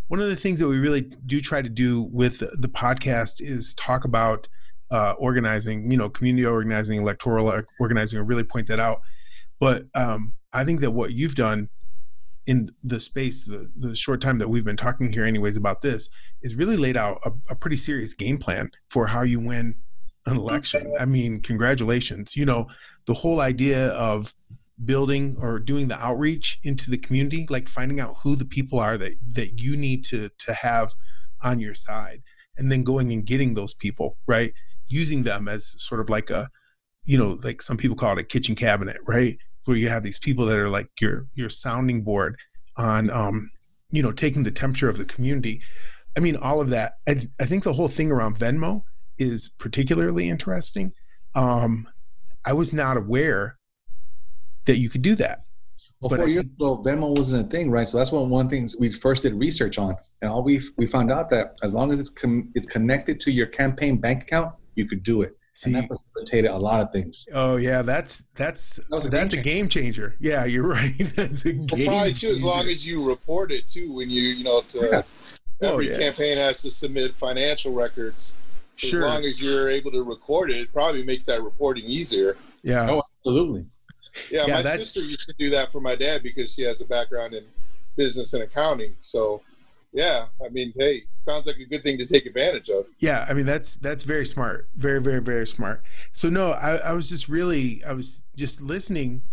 [0.07, 3.73] one of the things that we really do try to do with the podcast is
[3.75, 4.47] talk about
[4.91, 9.01] uh, organizing, you know, community organizing, electoral organizing, and really point that out.
[9.59, 11.69] But um, I think that what you've done
[12.45, 16.09] in the space, the, the, short time that we've been talking here, anyways, about this,
[16.43, 19.73] is really laid out a, a pretty serious game plan for how you win
[20.27, 20.93] an election.
[20.99, 22.37] I mean, congratulations.
[22.37, 22.67] You know,
[23.07, 24.33] the whole idea of
[24.83, 28.97] building or doing the outreach into the community, like finding out who the people are
[28.97, 30.93] that that you need to to have
[31.43, 32.21] on your side,
[32.57, 34.51] and then going and getting those people, right?
[34.87, 36.47] Using them as sort of like a,
[37.05, 39.37] you know, like some people call it a kitchen cabinet, right?
[39.65, 42.37] Where you have these people that are like your your sounding board
[42.77, 43.49] on, um,
[43.91, 45.61] you know, taking the temperature of the community.
[46.17, 46.93] I mean, all of that.
[47.07, 48.81] I, I think the whole thing around Venmo
[49.17, 50.91] is particularly interesting.
[51.35, 51.85] Um,
[52.45, 53.54] I was not aware
[54.65, 55.39] that you could do that.
[56.01, 57.87] Well, but four years ago, Venmo wasn't a thing, right?
[57.87, 61.11] So that's one one things we first did research on, and all we we found
[61.11, 64.85] out that as long as it's com- it's connected to your campaign bank account, you
[64.85, 65.37] could do it.
[65.53, 67.27] See, and that facilitated a lot of things.
[67.33, 70.15] Oh yeah, that's that's that that's a game changer.
[70.19, 70.91] Yeah, you're right.
[71.15, 71.87] that's a game.
[71.87, 73.93] Well, probably too, as long as you report it too.
[73.93, 75.01] When you you know to yeah.
[75.67, 75.97] every oh, yeah.
[75.97, 78.35] campaign has to submit financial records
[78.75, 79.05] Sure.
[79.05, 82.35] As long as you're able to record it, it probably makes that reporting easier.
[82.63, 82.87] Yeah.
[82.89, 83.65] Oh, absolutely.
[84.31, 86.85] Yeah, yeah my sister used to do that for my dad because she has a
[86.85, 87.43] background in
[87.95, 88.95] business and accounting.
[89.01, 89.41] So,
[89.93, 92.85] yeah, I mean, hey, sounds like a good thing to take advantage of.
[92.99, 95.83] Yeah, I mean that's that's very smart, very very very smart.
[96.11, 99.23] So no, I, I was just really I was just listening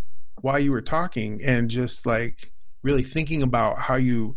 [0.41, 2.51] while you were talking and just like
[2.83, 4.37] really thinking about how you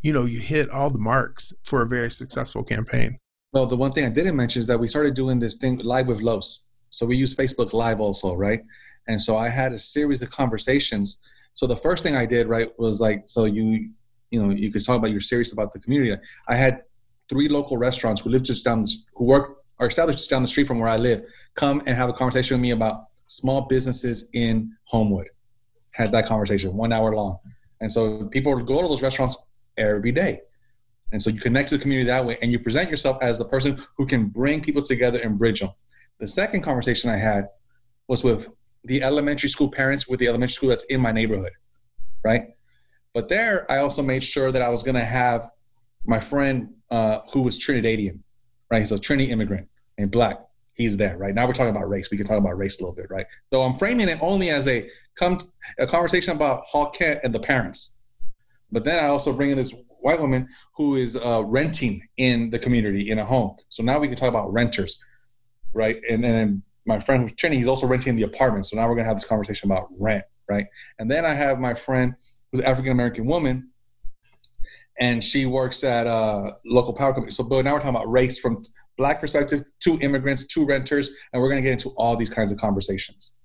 [0.00, 3.18] you know you hit all the marks for a very successful campaign.
[3.52, 6.06] Well, the one thing I didn't mention is that we started doing this thing live
[6.06, 6.64] with Los.
[6.90, 8.62] So we use Facebook Live also, right?
[9.08, 11.20] And so I had a series of conversations.
[11.54, 13.90] So the first thing I did, right, was like, so you,
[14.30, 16.20] you know, you could talk about you're serious about the community.
[16.48, 16.82] I had
[17.28, 18.84] three local restaurants who live just down,
[19.14, 21.24] who work are established just down the street from where I live,
[21.54, 25.28] come and have a conversation with me about small businesses in Homewood.
[25.90, 27.38] Had that conversation one hour long,
[27.80, 29.46] and so people would go to those restaurants
[29.76, 30.40] every day.
[31.12, 33.44] And so you connect to the community that way and you present yourself as the
[33.44, 35.70] person who can bring people together and bridge them.
[36.18, 37.48] The second conversation I had
[38.08, 38.48] was with
[38.84, 41.52] the elementary school parents with the elementary school that's in my neighborhood,
[42.24, 42.48] right?
[43.14, 45.50] But there, I also made sure that I was going to have
[46.04, 48.20] my friend uh, who was Trinidadian,
[48.70, 48.80] right?
[48.80, 49.68] He's a Trinity immigrant
[49.98, 50.40] and black.
[50.74, 51.34] He's there, right?
[51.34, 52.10] Now we're talking about race.
[52.10, 53.26] We can talk about race a little bit, right?
[53.52, 55.38] So I'm framing it only as a come
[55.78, 57.98] a conversation about Hawk Kent and the parents.
[58.70, 62.58] But then I also bring in this white woman who is uh, renting in the
[62.58, 63.56] community in a home.
[63.68, 65.04] So now we can talk about renters,
[65.74, 66.00] right?
[66.10, 68.66] And then my friend who's Trini, he's also renting the apartment.
[68.66, 70.66] So now we're gonna have this conversation about rent, right?
[70.98, 72.14] And then I have my friend
[72.50, 73.70] who's an African American woman,
[74.98, 77.30] and she works at a local power company.
[77.30, 78.62] So, but now we're talking about race from
[78.98, 82.58] black perspective, to immigrants, to renters, and we're gonna get into all these kinds of
[82.58, 83.38] conversations,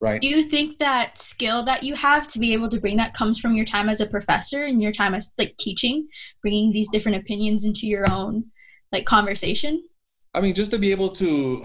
[0.00, 0.20] right?
[0.20, 3.40] Do you think that skill that you have to be able to bring that comes
[3.40, 6.06] from your time as a professor and your time as like teaching,
[6.42, 8.44] bringing these different opinions into your own
[8.92, 9.82] like conversation?
[10.32, 11.62] I mean, just to be able to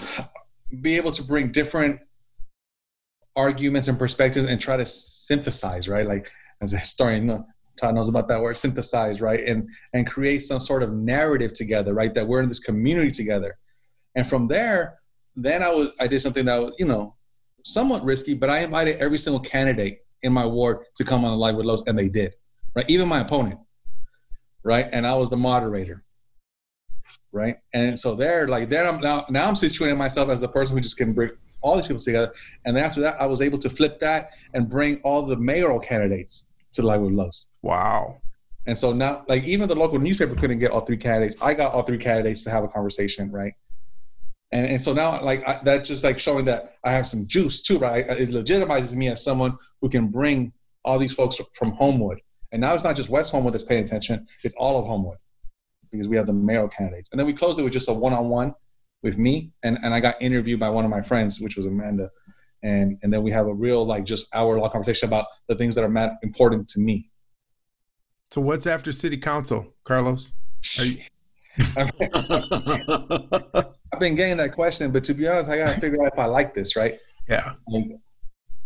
[0.81, 1.99] be able to bring different
[3.35, 6.07] arguments and perspectives and try to synthesize, right?
[6.07, 6.29] Like
[6.61, 7.45] as a historian,
[7.79, 9.43] Todd knows about that word, synthesize, right?
[9.47, 12.13] And and create some sort of narrative together, right?
[12.13, 13.57] That we're in this community together.
[14.15, 14.99] And from there,
[15.35, 17.15] then I was I did something that was, you know,
[17.63, 21.37] somewhat risky, but I invited every single candidate in my ward to come on the
[21.37, 22.33] live with Los, and they did,
[22.75, 22.89] right?
[22.89, 23.59] Even my opponent,
[24.63, 24.87] right?
[24.91, 26.03] And I was the moderator,
[27.31, 27.57] right?
[27.73, 30.81] And so there, like there, I'm now now I'm situating myself as the person who
[30.81, 31.31] just can bring
[31.61, 32.33] all these people together.
[32.65, 36.47] And after that, I was able to flip that and bring all the mayoral candidates
[36.73, 37.13] to the live with
[37.61, 38.21] Wow.
[38.65, 41.35] And so now, like even the local newspaper couldn't get all three candidates.
[41.41, 43.53] I got all three candidates to have a conversation, right?
[44.51, 47.61] And, and so now, like I, that's just like showing that I have some juice
[47.61, 48.05] too, right?
[48.07, 50.53] It legitimizes me as someone who can bring
[50.83, 52.21] all these folks from Homewood.
[52.51, 55.17] And now it's not just West Homewood that's paying attention; it's all of Homewood
[55.91, 57.09] because we have the mayoral candidates.
[57.11, 58.53] And then we closed it with just a one-on-one
[59.03, 62.09] with me, and and I got interviewed by one of my friends, which was Amanda.
[62.63, 65.75] And and then we have a real like just hour long conversation about the things
[65.75, 67.09] that are important to me.
[68.31, 70.33] So what's after city council, Carlos?
[70.77, 70.97] You-
[73.91, 76.25] I've been getting that question, but to be honest, I gotta figure out if I
[76.25, 76.97] like this, right?
[77.27, 77.41] Yeah.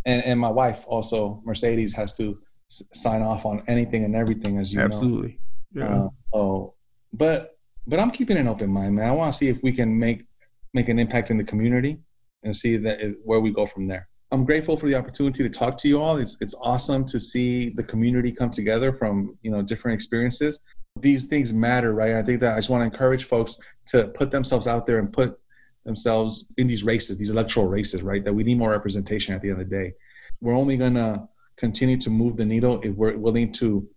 [0.06, 2.38] And and my wife also, Mercedes, has to
[2.70, 5.40] s- sign off on anything and everything, as you Absolutely.
[5.74, 5.84] know.
[5.84, 5.98] Absolutely.
[5.98, 6.04] Yeah.
[6.06, 6.74] Uh, oh,
[7.14, 7.52] but
[7.86, 9.08] but I'm keeping an open mind, man.
[9.08, 10.26] I want to see if we can make
[10.74, 12.00] make an impact in the community
[12.44, 14.08] and see that it, where we go from there.
[14.32, 16.18] I'm grateful for the opportunity to talk to you all.
[16.18, 20.62] It's it's awesome to see the community come together from you know different experiences.
[21.00, 22.16] These things matter, right?
[22.16, 23.58] I think that I just want to encourage folks
[23.88, 25.40] to put themselves out there and put
[25.86, 28.24] themselves in these races, these electoral races, right?
[28.24, 29.94] That we need more representation at the end of the day.
[30.42, 33.88] We're only gonna continue to move the needle if we're willing to.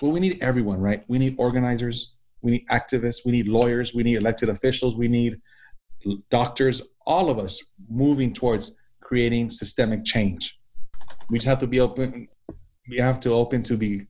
[0.00, 1.04] Well, we need everyone, right?
[1.08, 5.40] We need organizers, we need activists, we need lawyers, we need elected officials, we need
[6.30, 10.58] doctors, all of us moving towards creating systemic change.
[11.30, 12.28] We just have to be open.
[12.88, 14.06] We have to open to be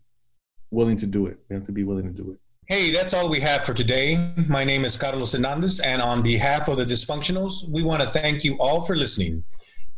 [0.71, 1.39] willing to do it.
[1.49, 2.39] We have to be willing to do it.
[2.69, 4.33] Hey, that's all we have for today.
[4.49, 8.43] My name is Carlos Hernandez, and on behalf of the Dysfunctionals, we want to thank
[8.43, 9.45] you all for listening.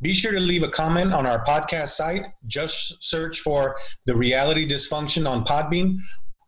[0.02, 2.26] Be sure to leave a comment on our podcast site.
[2.46, 3.76] Just search for
[4.06, 5.96] The Reality Dysfunction on Podbean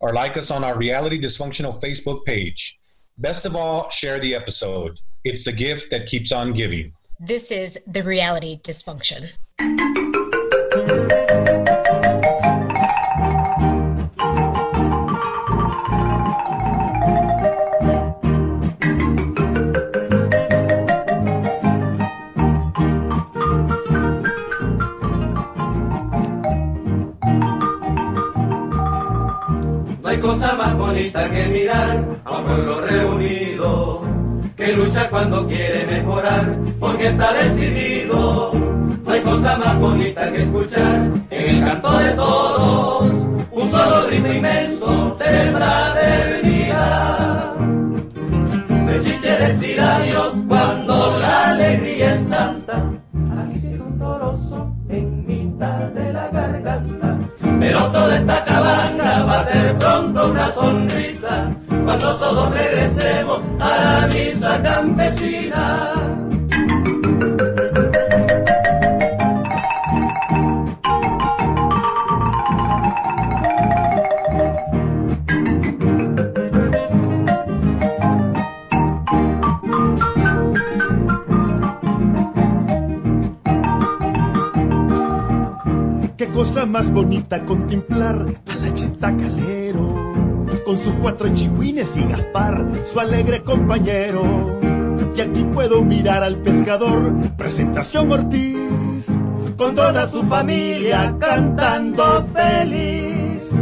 [0.00, 2.78] or like us on our Reality Dysfunctional Facebook page.
[3.18, 4.98] Best of all, share the episode.
[5.24, 6.94] It's the gift that keeps on giving.
[7.18, 9.30] This is the reality dysfunction.
[30.90, 34.02] Bonita que mirar a un pueblo reunido,
[34.56, 38.52] que lucha cuando quiere mejorar, porque está decidido.
[39.04, 43.12] No hay cosa más bonita que escuchar en el canto de todos,
[43.52, 47.54] un solo grito inmenso de fraternidad.
[48.86, 50.89] De chiste decir adiós cuando
[57.90, 64.06] Pero toda esta cabaña va a ser pronto una sonrisa cuando todos regresemos a la
[64.06, 66.19] misa campesina.
[86.40, 90.14] Cosa más bonita contemplar a la cheta calero,
[90.64, 94.58] con sus cuatro chihuines y Gaspar, su alegre compañero.
[95.14, 99.14] Y aquí puedo mirar al pescador, presentación Ortiz,
[99.58, 103.52] con toda su familia cantando feliz.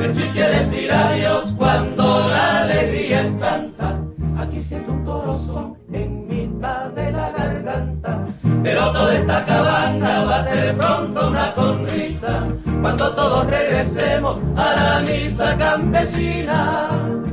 [0.00, 4.00] El chiche decir adiós cuando la alegría es tanta.
[4.36, 8.26] Aquí siento un torozón en mitad de la garganta.
[8.64, 10.11] Pero toda esta cabaña
[10.44, 12.44] ser pronto una sonrisa
[12.80, 17.31] cuando todos regresemos a la misa campesina.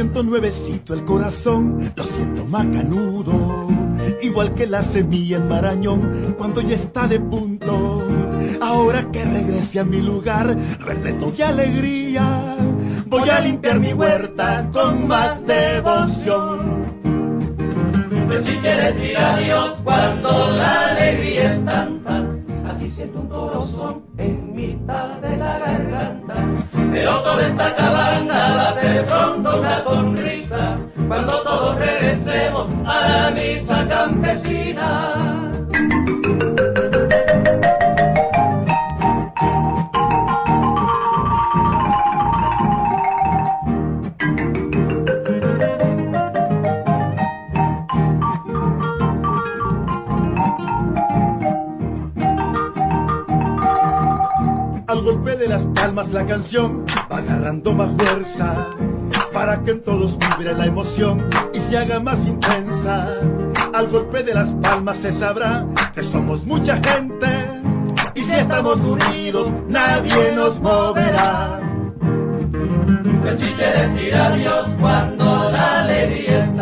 [0.00, 3.68] Siento nuevecito el corazón, lo siento macanudo,
[4.22, 8.02] igual que la semilla en Marañón cuando ya está de punto.
[8.62, 12.56] Ahora que regrese a mi lugar, repleto de alegría,
[13.08, 16.80] voy a limpiar mi huerta con más devoción.
[18.30, 22.24] El chiche decir adiós cuando la alegría es tanta.
[22.70, 23.99] Aquí siento un torozón
[26.92, 30.78] Pero toda esta cabaña va a ser pronto una sonrisa
[31.08, 35.39] cuando todos regresemos a la misa campesina.
[55.00, 58.68] Al golpe de las palmas la canción agarrando más fuerza
[59.32, 63.08] para que en todos vibre la emoción y se haga más intensa.
[63.72, 67.28] Al golpe de las palmas se sabrá que somos mucha gente
[68.14, 71.60] y si estamos unidos nadie nos moverá.
[73.24, 76.52] El chiche decir adiós cuando la alegría es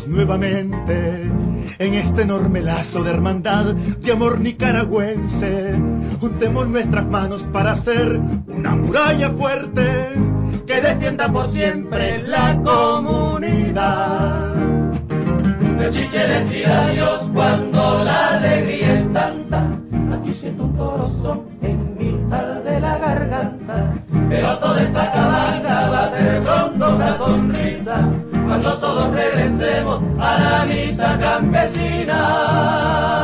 [0.00, 1.30] fundidos nuevamente
[1.78, 5.74] en este enorme lazo de hermandad de amor nicaragüense.
[6.20, 10.08] Juntemos nuestras manos para hacer una muralla fuerte
[10.66, 14.54] que defienda por siempre la comunidad.
[15.80, 19.66] El chiche decir adiós cuando la alegría es tanta.
[20.12, 23.94] Aquí siento un torozón en mitad de la garganta.
[24.28, 28.08] Pero toda esta cabaña va a ser pronto una sonrisa
[28.62, 33.19] cuando todos regresemos a la misa campesina.